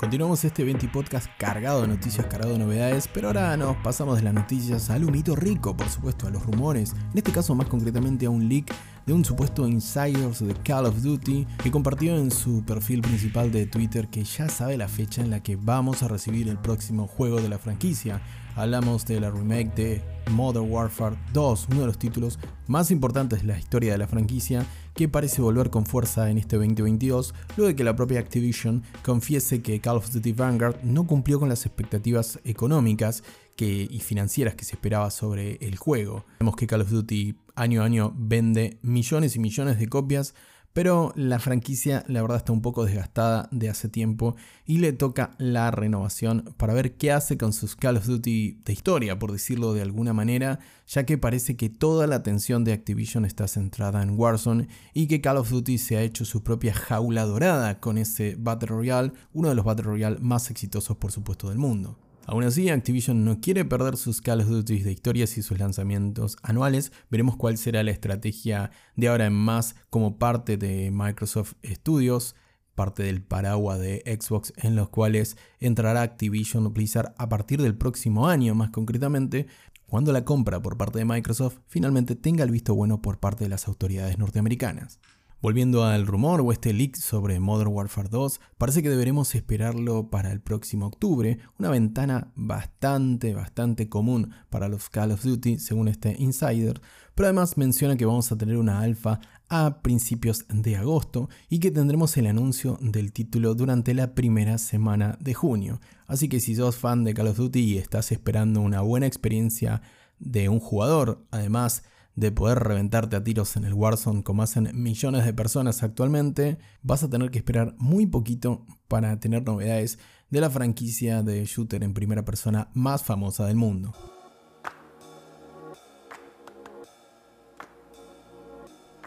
Continuamos 0.01 0.43
este 0.47 0.65
20 0.65 0.89
podcast 0.89 1.29
cargado 1.37 1.83
de 1.83 1.89
noticias, 1.89 2.25
cargado 2.25 2.55
de 2.55 2.59
novedades, 2.59 3.07
pero 3.07 3.27
ahora 3.27 3.55
nos 3.59 3.77
pasamos 3.77 4.17
de 4.17 4.23
las 4.23 4.33
noticias 4.33 4.89
al 4.89 5.05
humito 5.05 5.37
rico, 5.37 5.77
por 5.77 5.91
supuesto, 5.91 6.27
a 6.27 6.31
los 6.31 6.43
rumores, 6.43 6.95
en 7.13 7.19
este 7.19 7.33
caso 7.33 7.55
más 7.55 7.69
concretamente 7.69 8.25
a 8.25 8.31
un 8.31 8.49
leak 8.49 8.73
de 9.11 9.15
un 9.15 9.25
supuesto 9.25 9.67
insider 9.67 10.31
de 10.31 10.55
Call 10.63 10.87
of 10.87 11.03
Duty 11.03 11.45
que 11.65 11.73
compartió 11.73 12.17
en 12.17 12.31
su 12.31 12.63
perfil 12.65 13.03
principal 13.03 13.51
de 13.51 13.67
Twitter 13.67 14.07
que 14.07 14.23
ya 14.23 14.49
sabe 14.49 14.77
la 14.77 14.87
fecha 14.87 15.21
en 15.21 15.31
la 15.31 15.43
que 15.43 15.57
vamos 15.57 16.05
a 16.05 16.07
recibir 16.07 16.49
el 16.49 16.59
próximo 16.59 17.09
juego 17.09 17.41
de 17.41 17.49
la 17.49 17.59
franquicia. 17.59 18.23
Hablamos 18.55 19.05
de 19.07 19.19
la 19.19 19.33
remake 19.33 19.75
de 19.75 20.03
Modern 20.31 20.71
Warfare 20.71 21.17
2, 21.33 21.69
uno 21.73 21.81
de 21.81 21.87
los 21.89 21.99
títulos 21.99 22.39
más 22.69 22.93
importantes 22.93 23.41
de 23.41 23.49
la 23.49 23.59
historia 23.59 23.91
de 23.91 23.99
la 23.99 24.07
franquicia, 24.07 24.65
que 24.95 25.09
parece 25.09 25.43
volver 25.43 25.71
con 25.71 25.87
fuerza 25.87 26.31
en 26.31 26.39
este 26.39 26.55
2022, 26.55 27.35
luego 27.57 27.67
de 27.69 27.75
que 27.75 27.83
la 27.83 27.97
propia 27.97 28.21
Activision 28.21 28.85
confiese 29.03 29.61
que 29.61 29.81
Call 29.81 29.97
of 29.97 30.13
Duty 30.13 30.33
Vanguard 30.33 30.85
no 30.85 31.09
cumplió 31.09 31.41
con 31.41 31.49
las 31.49 31.67
expectativas 31.67 32.39
económicas 32.45 33.25
y 33.67 34.01
financieras 34.01 34.55
que 34.55 34.65
se 34.65 34.75
esperaba 34.75 35.11
sobre 35.11 35.59
el 35.61 35.77
juego. 35.77 36.25
Vemos 36.41 36.57
que 36.57 36.67
Call 36.67 36.83
of 36.83 36.91
Duty 36.91 37.37
año 37.55 37.83
a 37.83 37.85
año 37.85 38.15
vende 38.17 38.79
millones 38.83 39.37
y 39.37 39.39
millones 39.39 39.79
de 39.79 39.89
copias, 39.89 40.35
pero 40.73 41.13
la 41.17 41.41
franquicia 41.41 42.05
la 42.07 42.23
verdad 42.23 42.39
está 42.39 42.53
un 42.53 42.63
poco 42.63 42.85
desgastada 42.85 43.49
de 43.51 43.69
hace 43.69 43.89
tiempo 43.89 44.37
y 44.65 44.79
le 44.79 44.93
toca 44.93 45.35
la 45.39 45.71
renovación 45.71 46.55
para 46.57 46.75
ver 46.75 46.97
qué 46.97 47.11
hace 47.11 47.37
con 47.37 47.53
sus 47.53 47.75
Call 47.75 47.97
of 47.97 48.07
Duty 48.07 48.63
de 48.65 48.73
historia, 48.73 49.19
por 49.19 49.33
decirlo 49.33 49.75
de 49.75 49.83
alguna 49.83 50.13
manera, 50.13 50.61
ya 50.87 51.05
que 51.05 51.19
parece 51.19 51.57
que 51.57 51.69
toda 51.71 52.07
la 52.07 52.17
atención 52.17 52.63
de 52.63 52.73
Activision 52.73 53.25
está 53.25 53.49
centrada 53.49 54.03
en 54.03 54.19
Warzone 54.19 54.69
y 54.95 55.09
que 55.09 55.21
Call 55.21 55.39
of 55.39 55.51
Duty 55.51 55.77
se 55.79 55.97
ha 55.97 56.03
hecho 56.03 56.25
su 56.25 56.45
propia 56.45 56.73
jaula 56.73 57.25
dorada 57.25 57.81
con 57.81 57.99
ese 57.99 58.37
Battle 58.39 58.69
Royale, 58.69 59.13
uno 59.33 59.49
de 59.49 59.57
los 59.57 59.65
Battle 59.65 59.87
Royale 59.87 60.19
más 60.21 60.51
exitosos 60.51 60.97
por 60.97 61.11
supuesto 61.11 61.49
del 61.49 61.59
mundo. 61.59 61.99
Aún 62.27 62.45
así, 62.45 62.69
Activision 62.69 63.25
no 63.25 63.41
quiere 63.41 63.65
perder 63.65 63.97
sus 63.97 64.21
Call 64.21 64.41
of 64.41 64.49
Duty 64.49 64.81
de 64.81 64.93
historias 64.93 65.37
y 65.37 65.43
sus 65.43 65.59
lanzamientos 65.59 66.37
anuales. 66.43 66.93
Veremos 67.11 67.37
cuál 67.37 67.59
será 67.59 67.83
la 67.83 67.91
estrategia 67.91 68.71
de 68.95 69.09
ahora 69.09 69.27
en 69.27 69.33
más 69.33 69.75
como 69.91 70.19
parte 70.19 70.57
de 70.57 70.91
Microsoft 70.93 71.55
Studios, 71.65 72.37
parte 72.75 73.03
del 73.03 73.23
paraguas 73.23 73.81
de 73.81 74.03
Xbox 74.07 74.53
en 74.57 74.77
los 74.77 74.91
cuales 74.91 75.37
entrará 75.59 76.03
Activision 76.03 76.73
Blizzard 76.73 77.15
a 77.19 77.29
partir 77.29 77.61
del 77.61 77.77
próximo 77.77 78.29
año, 78.29 78.55
más 78.55 78.71
concretamente, 78.71 79.49
cuando 79.87 80.13
la 80.13 80.25
compra 80.25 80.63
por 80.63 80.77
parte 80.77 81.01
de 81.01 81.05
Microsoft 81.05 81.59
finalmente 81.67 82.15
tenga 82.15 82.45
el 82.45 82.51
visto 82.53 82.75
bueno 82.77 83.03
por 83.03 83.19
parte 83.19 83.45
de 83.45 83.51
las 83.51 83.67
autoridades 83.67 84.19
norteamericanas. 84.19 85.01
Volviendo 85.43 85.85
al 85.85 86.07
rumor 86.07 86.43
o 86.43 86.53
este 86.53 86.75
leak 86.75 86.97
sobre 86.97 87.41
Modern 87.41 87.73
Warfare 87.73 88.11
2, 88.11 88.43
parece 88.59 88.83
que 88.83 88.91
deberemos 88.91 89.35
esperarlo 89.35 90.11
para 90.11 90.33
el 90.33 90.43
próximo 90.43 90.87
octubre, 90.87 91.39
una 91.59 91.71
ventana 91.71 92.31
bastante, 92.35 93.33
bastante 93.33 93.89
común 93.89 94.35
para 94.51 94.69
los 94.69 94.91
Call 94.91 95.13
of 95.13 95.25
Duty 95.25 95.59
según 95.59 95.89
este 95.89 96.15
insider, 96.19 96.83
pero 97.15 97.29
además 97.29 97.57
menciona 97.57 97.97
que 97.97 98.05
vamos 98.05 98.31
a 98.31 98.37
tener 98.37 98.59
una 98.59 98.81
alfa 98.81 99.21
a 99.49 99.81
principios 99.81 100.45
de 100.51 100.77
agosto 100.77 101.31
y 101.49 101.59
que 101.59 101.71
tendremos 101.71 102.15
el 102.19 102.27
anuncio 102.27 102.79
del 102.83 103.11
título 103.15 103.55
durante 103.55 103.95
la 103.95 104.15
primera 104.15 104.59
semana 104.59 105.17
de 105.23 105.33
junio. 105.33 105.81
Así 106.07 106.29
que 106.29 106.41
si 106.41 106.55
sos 106.55 106.77
fan 106.77 107.03
de 107.03 107.15
Call 107.15 107.29
of 107.29 107.39
Duty 107.39 107.61
y 107.61 107.79
estás 107.79 108.13
esperando 108.13 108.61
una 108.61 108.83
buena 108.83 109.07
experiencia 109.07 109.81
de 110.19 110.51
un 110.51 110.61
jugador, 110.61 111.25
además 111.31 111.83
de 112.21 112.31
poder 112.31 112.59
reventarte 112.59 113.17
a 113.17 113.25
tiros 113.25 113.57
en 113.57 113.65
el 113.65 113.73
Warzone 113.73 114.23
como 114.23 114.43
hacen 114.43 114.71
millones 114.75 115.25
de 115.25 115.33
personas 115.33 115.83
actualmente, 115.83 116.59
vas 116.83 117.03
a 117.03 117.09
tener 117.09 117.31
que 117.31 117.39
esperar 117.39 117.75
muy 117.79 118.07
poquito 118.07 118.67
para 118.89 119.19
tener 119.19 119.43
novedades 119.43 119.99
de 120.29 120.41
la 120.43 120.51
franquicia 120.51 121.23
de 121.23 121.47
shooter 121.47 121.83
en 121.83 121.95
primera 121.95 122.23
persona 122.23 122.69
más 122.75 123.03
famosa 123.03 123.47
del 123.47 123.57
mundo. 123.57 123.95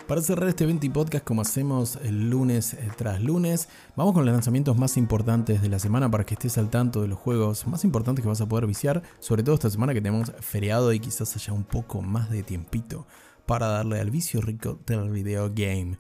Para 0.08 0.22
cerrar 0.22 0.50
este 0.50 0.66
20 0.66 0.90
podcast 0.90 1.24
como 1.24 1.42
hacemos 1.42 1.98
el 2.04 2.30
lunes 2.30 2.74
eh, 2.74 2.90
tras 2.98 3.22
lunes, 3.22 3.70
vamos 3.96 4.14
con 4.14 4.26
los 4.26 4.34
lanzamientos 4.34 4.78
más 4.78 4.98
importantes 4.98 5.62
de 5.62 5.70
la 5.70 5.80
semana 5.80 6.12
para 6.12 6.26
que 6.26 6.34
estés 6.34 6.58
al 6.58 6.70
tanto 6.70 7.02
de 7.02 7.08
los 7.08 7.18
juegos 7.18 7.66
más 7.68 7.86
importantes 7.86 8.22
que 8.22 8.28
vas 8.28 8.42
a 8.42 8.46
poder 8.46 8.68
viciar, 8.68 9.02
sobre 9.20 9.44
todo 9.44 9.56
esta 9.56 9.70
semana 9.70 9.94
que 9.94 10.02
tenemos 10.02 10.34
feriado 10.42 10.92
y 10.92 11.00
quizás 11.00 11.34
haya 11.38 11.54
un 11.54 11.64
poco 11.64 12.02
más 12.02 12.30
de 12.30 12.44
tiempito 12.44 13.08
para 13.46 13.68
darle 13.68 14.02
al 14.02 14.12
vicio 14.12 14.42
rico 14.42 14.78
del 14.86 15.10
video 15.10 15.50
game. 15.56 15.98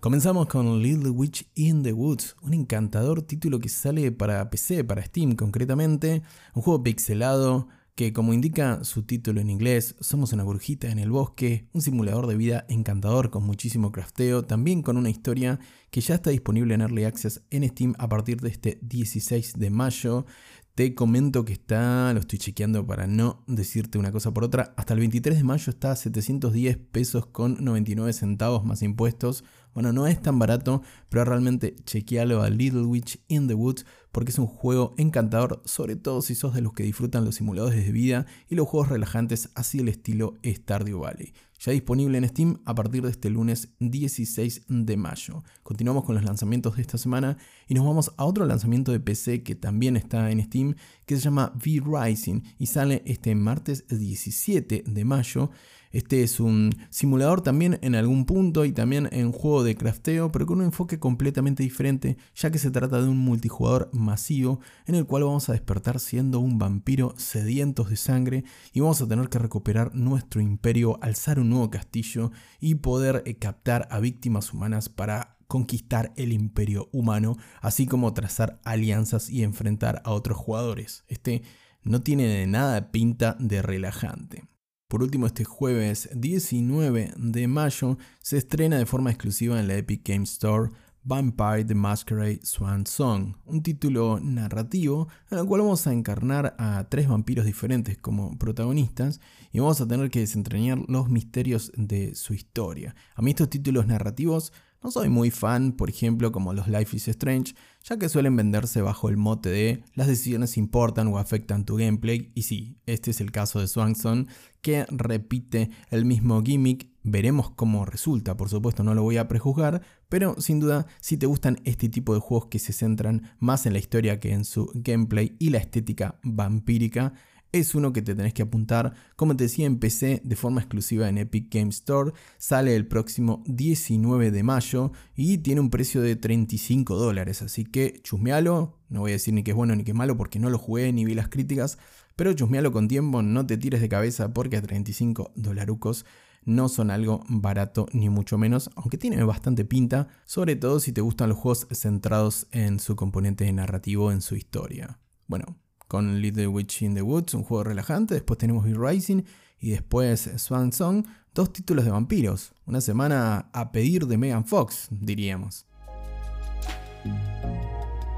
Comenzamos 0.00 0.46
con 0.46 0.82
Little 0.82 1.10
Witch 1.10 1.46
in 1.54 1.82
the 1.82 1.92
Woods, 1.92 2.36
un 2.40 2.54
encantador 2.54 3.20
título 3.20 3.58
que 3.58 3.68
sale 3.68 4.10
para 4.10 4.48
PC, 4.48 4.84
para 4.84 5.04
Steam 5.04 5.36
concretamente, 5.36 6.22
un 6.54 6.62
juego 6.62 6.82
pixelado 6.82 7.68
que 7.94 8.12
como 8.12 8.34
indica 8.34 8.82
su 8.82 9.04
título 9.04 9.40
en 9.40 9.50
inglés, 9.50 9.94
somos 10.00 10.32
una 10.32 10.42
brujita 10.42 10.90
en 10.90 10.98
el 10.98 11.10
bosque, 11.10 11.68
un 11.72 11.80
simulador 11.80 12.26
de 12.26 12.36
vida 12.36 12.66
encantador 12.68 13.30
con 13.30 13.44
muchísimo 13.44 13.92
crafteo, 13.92 14.44
también 14.44 14.82
con 14.82 14.96
una 14.96 15.10
historia 15.10 15.60
que 15.90 16.00
ya 16.00 16.16
está 16.16 16.30
disponible 16.30 16.74
en 16.74 16.80
Early 16.80 17.04
Access 17.04 17.42
en 17.50 17.68
Steam 17.68 17.94
a 17.98 18.08
partir 18.08 18.40
de 18.40 18.48
este 18.48 18.78
16 18.82 19.54
de 19.58 19.70
mayo. 19.70 20.26
Te 20.74 20.92
comento 20.96 21.44
que 21.44 21.52
está, 21.52 22.12
lo 22.12 22.18
estoy 22.18 22.40
chequeando 22.40 22.84
para 22.84 23.06
no 23.06 23.44
decirte 23.46 23.96
una 23.96 24.10
cosa 24.10 24.34
por 24.34 24.42
otra, 24.42 24.74
hasta 24.76 24.94
el 24.94 24.98
23 24.98 25.38
de 25.38 25.44
mayo 25.44 25.70
está 25.70 25.92
a 25.92 25.96
710 25.96 26.76
pesos 26.90 27.26
con 27.26 27.62
99 27.64 28.12
centavos 28.12 28.64
más 28.64 28.82
impuestos. 28.82 29.44
Bueno, 29.74 29.92
no 29.92 30.06
es 30.06 30.22
tan 30.22 30.38
barato, 30.38 30.82
pero 31.08 31.24
realmente 31.24 31.74
chequealo 31.84 32.42
a 32.42 32.50
Little 32.50 32.84
Witch 32.84 33.18
in 33.28 33.48
the 33.48 33.54
Woods 33.54 33.84
porque 34.12 34.30
es 34.30 34.38
un 34.38 34.46
juego 34.46 34.94
encantador, 34.96 35.60
sobre 35.64 35.96
todo 35.96 36.22
si 36.22 36.36
sos 36.36 36.54
de 36.54 36.62
los 36.62 36.72
que 36.72 36.84
disfrutan 36.84 37.24
los 37.24 37.34
simuladores 37.34 37.84
de 37.84 37.90
vida 37.90 38.26
y 38.48 38.54
los 38.54 38.68
juegos 38.68 38.88
relajantes 38.88 39.50
así 39.56 39.80
el 39.80 39.88
estilo 39.88 40.38
Stardew 40.44 41.00
Valley. 41.00 41.34
Ya 41.58 41.72
disponible 41.72 42.18
en 42.18 42.28
Steam 42.28 42.60
a 42.64 42.74
partir 42.74 43.02
de 43.02 43.10
este 43.10 43.30
lunes 43.30 43.70
16 43.80 44.66
de 44.68 44.96
mayo. 44.96 45.42
Continuamos 45.62 46.04
con 46.04 46.14
los 46.14 46.24
lanzamientos 46.24 46.76
de 46.76 46.82
esta 46.82 46.98
semana 46.98 47.38
y 47.66 47.74
nos 47.74 47.84
vamos 47.84 48.12
a 48.16 48.24
otro 48.24 48.46
lanzamiento 48.46 48.92
de 48.92 49.00
PC 49.00 49.42
que 49.42 49.56
también 49.56 49.96
está 49.96 50.30
en 50.30 50.42
Steam 50.44 50.76
que 51.06 51.16
se 51.16 51.22
llama 51.22 51.52
V-Rising 51.54 52.42
y 52.58 52.66
sale 52.66 53.02
este 53.06 53.34
martes 53.34 53.86
17 53.88 54.84
de 54.86 55.04
mayo. 55.04 55.50
Este 55.94 56.24
es 56.24 56.40
un 56.40 56.74
simulador 56.90 57.40
también 57.40 57.78
en 57.80 57.94
algún 57.94 58.26
punto 58.26 58.64
y 58.64 58.72
también 58.72 59.08
en 59.12 59.30
juego 59.30 59.62
de 59.62 59.76
crafteo, 59.76 60.32
pero 60.32 60.44
con 60.44 60.58
un 60.58 60.64
enfoque 60.64 60.98
completamente 60.98 61.62
diferente, 61.62 62.16
ya 62.34 62.50
que 62.50 62.58
se 62.58 62.72
trata 62.72 63.00
de 63.00 63.08
un 63.08 63.18
multijugador 63.18 63.90
masivo 63.92 64.58
en 64.86 64.96
el 64.96 65.06
cual 65.06 65.22
vamos 65.22 65.48
a 65.48 65.52
despertar 65.52 66.00
siendo 66.00 66.40
un 66.40 66.58
vampiro 66.58 67.14
sedientos 67.16 67.90
de 67.90 67.96
sangre 67.96 68.44
y 68.72 68.80
vamos 68.80 69.00
a 69.02 69.06
tener 69.06 69.28
que 69.28 69.38
recuperar 69.38 69.94
nuestro 69.94 70.40
imperio, 70.40 70.98
alzar 71.00 71.38
un 71.38 71.50
nuevo 71.50 71.70
castillo 71.70 72.32
y 72.58 72.74
poder 72.74 73.22
eh, 73.24 73.36
captar 73.36 73.86
a 73.92 74.00
víctimas 74.00 74.52
humanas 74.52 74.88
para 74.88 75.36
conquistar 75.46 76.12
el 76.16 76.32
imperio 76.32 76.88
humano, 76.90 77.36
así 77.60 77.86
como 77.86 78.12
trazar 78.14 78.58
alianzas 78.64 79.30
y 79.30 79.44
enfrentar 79.44 80.02
a 80.04 80.10
otros 80.10 80.38
jugadores. 80.38 81.04
Este 81.06 81.42
no 81.84 82.00
tiene 82.00 82.26
de 82.26 82.48
nada 82.48 82.90
pinta 82.90 83.36
de 83.38 83.62
relajante. 83.62 84.53
Por 84.94 85.02
último, 85.02 85.26
este 85.26 85.42
jueves 85.42 86.08
19 86.14 87.14
de 87.16 87.48
mayo 87.48 87.98
se 88.20 88.38
estrena 88.38 88.78
de 88.78 88.86
forma 88.86 89.10
exclusiva 89.10 89.58
en 89.58 89.66
la 89.66 89.74
Epic 89.74 90.08
Game 90.08 90.22
Store 90.22 90.70
Vampire 91.02 91.64
the 91.64 91.74
Masquerade 91.74 92.38
Swan 92.44 92.86
Song, 92.86 93.34
un 93.44 93.60
título 93.60 94.20
narrativo 94.22 95.08
en 95.32 95.38
el 95.38 95.46
cual 95.46 95.62
vamos 95.62 95.88
a 95.88 95.92
encarnar 95.92 96.54
a 96.60 96.86
tres 96.88 97.08
vampiros 97.08 97.44
diferentes 97.44 97.98
como 97.98 98.38
protagonistas 98.38 99.20
y 99.50 99.58
vamos 99.58 99.80
a 99.80 99.88
tener 99.88 100.10
que 100.10 100.20
desentrañar 100.20 100.78
los 100.86 101.10
misterios 101.10 101.72
de 101.74 102.14
su 102.14 102.32
historia. 102.32 102.94
A 103.16 103.22
mí 103.22 103.32
estos 103.32 103.50
títulos 103.50 103.88
narrativos 103.88 104.52
no 104.84 104.92
soy 104.92 105.08
muy 105.08 105.32
fan, 105.32 105.72
por 105.72 105.90
ejemplo, 105.90 106.30
como 106.30 106.52
los 106.52 106.68
Life 106.68 106.94
is 106.94 107.08
Strange, 107.08 107.56
ya 107.84 107.98
que 107.98 108.08
suelen 108.08 108.34
venderse 108.34 108.80
bajo 108.80 109.10
el 109.10 109.18
mote 109.18 109.50
de 109.50 109.84
las 109.94 110.06
decisiones 110.06 110.56
importan 110.56 111.08
o 111.08 111.18
afectan 111.18 111.66
tu 111.66 111.76
gameplay, 111.76 112.32
y 112.34 112.42
sí, 112.42 112.78
este 112.86 113.10
es 113.10 113.20
el 113.20 113.30
caso 113.30 113.60
de 113.60 113.68
Swanson, 113.68 114.26
que 114.62 114.86
repite 114.88 115.70
el 115.90 116.06
mismo 116.06 116.42
gimmick, 116.42 116.88
veremos 117.02 117.50
cómo 117.50 117.84
resulta, 117.84 118.38
por 118.38 118.48
supuesto 118.48 118.82
no 118.82 118.94
lo 118.94 119.02
voy 119.02 119.18
a 119.18 119.28
prejuzgar, 119.28 119.82
pero 120.08 120.40
sin 120.40 120.60
duda 120.60 120.86
si 121.00 121.18
te 121.18 121.26
gustan 121.26 121.60
este 121.64 121.90
tipo 121.90 122.14
de 122.14 122.20
juegos 122.20 122.46
que 122.46 122.58
se 122.58 122.72
centran 122.72 123.34
más 123.38 123.66
en 123.66 123.74
la 123.74 123.78
historia 123.78 124.18
que 124.18 124.32
en 124.32 124.46
su 124.46 124.70
gameplay 124.74 125.36
y 125.38 125.50
la 125.50 125.58
estética 125.58 126.18
vampírica, 126.22 127.12
es 127.54 127.76
uno 127.76 127.92
que 127.92 128.02
te 128.02 128.16
tenés 128.16 128.34
que 128.34 128.42
apuntar, 128.42 128.94
como 129.14 129.36
te 129.36 129.44
decía, 129.44 129.64
en 129.66 129.78
PC 129.78 130.22
de 130.24 130.34
forma 130.34 130.60
exclusiva 130.60 131.08
en 131.08 131.18
Epic 131.18 131.54
Game 131.54 131.70
Store. 131.70 132.12
Sale 132.36 132.74
el 132.74 132.88
próximo 132.88 133.44
19 133.46 134.32
de 134.32 134.42
mayo 134.42 134.90
y 135.14 135.38
tiene 135.38 135.60
un 135.60 135.70
precio 135.70 136.02
de 136.02 136.16
35 136.16 136.96
dólares. 136.96 137.42
Así 137.42 137.64
que 137.64 138.00
chusmealo. 138.02 138.80
No 138.88 139.00
voy 139.00 139.12
a 139.12 139.14
decir 139.14 139.34
ni 139.34 139.44
que 139.44 139.52
es 139.52 139.56
bueno 139.56 139.76
ni 139.76 139.84
que 139.84 139.92
es 139.92 139.96
malo 139.96 140.16
porque 140.16 140.40
no 140.40 140.50
lo 140.50 140.58
jugué 140.58 140.92
ni 140.92 141.04
vi 141.04 141.14
las 141.14 141.28
críticas. 141.28 141.78
Pero 142.16 142.32
chusmealo 142.32 142.72
con 142.72 142.88
tiempo, 142.88 143.22
no 143.22 143.46
te 143.46 143.56
tires 143.56 143.80
de 143.80 143.88
cabeza 143.88 144.34
porque 144.34 144.56
a 144.56 144.62
35 144.62 145.32
dolarucos 145.36 146.04
no 146.44 146.68
son 146.68 146.90
algo 146.90 147.24
barato 147.28 147.86
ni 147.92 148.08
mucho 148.08 148.36
menos, 148.36 148.70
aunque 148.74 148.98
tiene 148.98 149.22
bastante 149.22 149.64
pinta, 149.64 150.08
sobre 150.24 150.56
todo 150.56 150.80
si 150.80 150.92
te 150.92 151.00
gustan 151.00 151.28
los 151.30 151.38
juegos 151.38 151.66
centrados 151.70 152.48
en 152.50 152.80
su 152.80 152.96
componente 152.96 153.50
narrativo, 153.52 154.12
en 154.12 154.20
su 154.20 154.36
historia. 154.36 154.98
Bueno, 155.26 155.56
con 155.94 156.20
Little 156.20 156.48
Witch 156.48 156.82
in 156.82 156.96
the 156.96 157.02
Woods, 157.02 157.34
un 157.34 157.44
juego 157.44 157.62
relajante. 157.62 158.14
Después 158.14 158.36
tenemos 158.36 158.64
V-Rising 158.64 159.22
y 159.60 159.70
después 159.70 160.28
Swan 160.38 160.72
Song, 160.72 161.06
dos 161.32 161.52
títulos 161.52 161.84
de 161.84 161.92
vampiros. 161.92 162.52
Una 162.66 162.80
semana 162.80 163.48
a 163.52 163.70
pedir 163.70 164.08
de 164.08 164.18
Megan 164.18 164.44
Fox, 164.44 164.88
diríamos. 164.90 165.66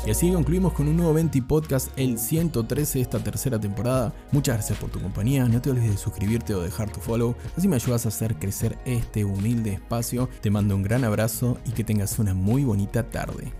Y 0.07 0.11
así 0.11 0.33
concluimos 0.33 0.73
con 0.73 0.89
un 0.89 0.97
nuevo 0.97 1.13
20 1.13 1.43
podcast, 1.43 1.91
el 1.99 2.19
113 2.19 2.99
de 2.99 3.03
esta 3.03 3.19
tercera 3.23 3.61
temporada. 3.61 4.15
Muchas 4.33 4.55
gracias 4.57 4.79
por 4.79 4.89
tu 4.89 4.99
compañía, 4.99 5.47
no 5.47 5.61
te 5.61 5.71
olvides 5.71 5.91
de 5.91 5.97
suscribirte 5.99 6.55
o 6.55 6.63
dejar 6.63 6.91
tu 6.91 7.01
follow, 7.01 7.37
así 7.59 7.69
me 7.69 7.77
ayudas 7.77 8.07
a 8.07 8.09
hacer 8.09 8.37
crecer 8.37 8.79
este 8.87 9.27
humilde 9.27 9.75
espacio. 9.75 10.31
Te 10.41 10.51
mando 10.51 10.75
un 10.75 10.83
gran 10.83 11.05
abrazo 11.05 11.59
y 11.67 11.73
que 11.73 11.85
tengas 11.85 12.19
una 12.19 12.33
muy 12.33 12.65
bonita 12.65 13.03
tarde. 13.11 13.53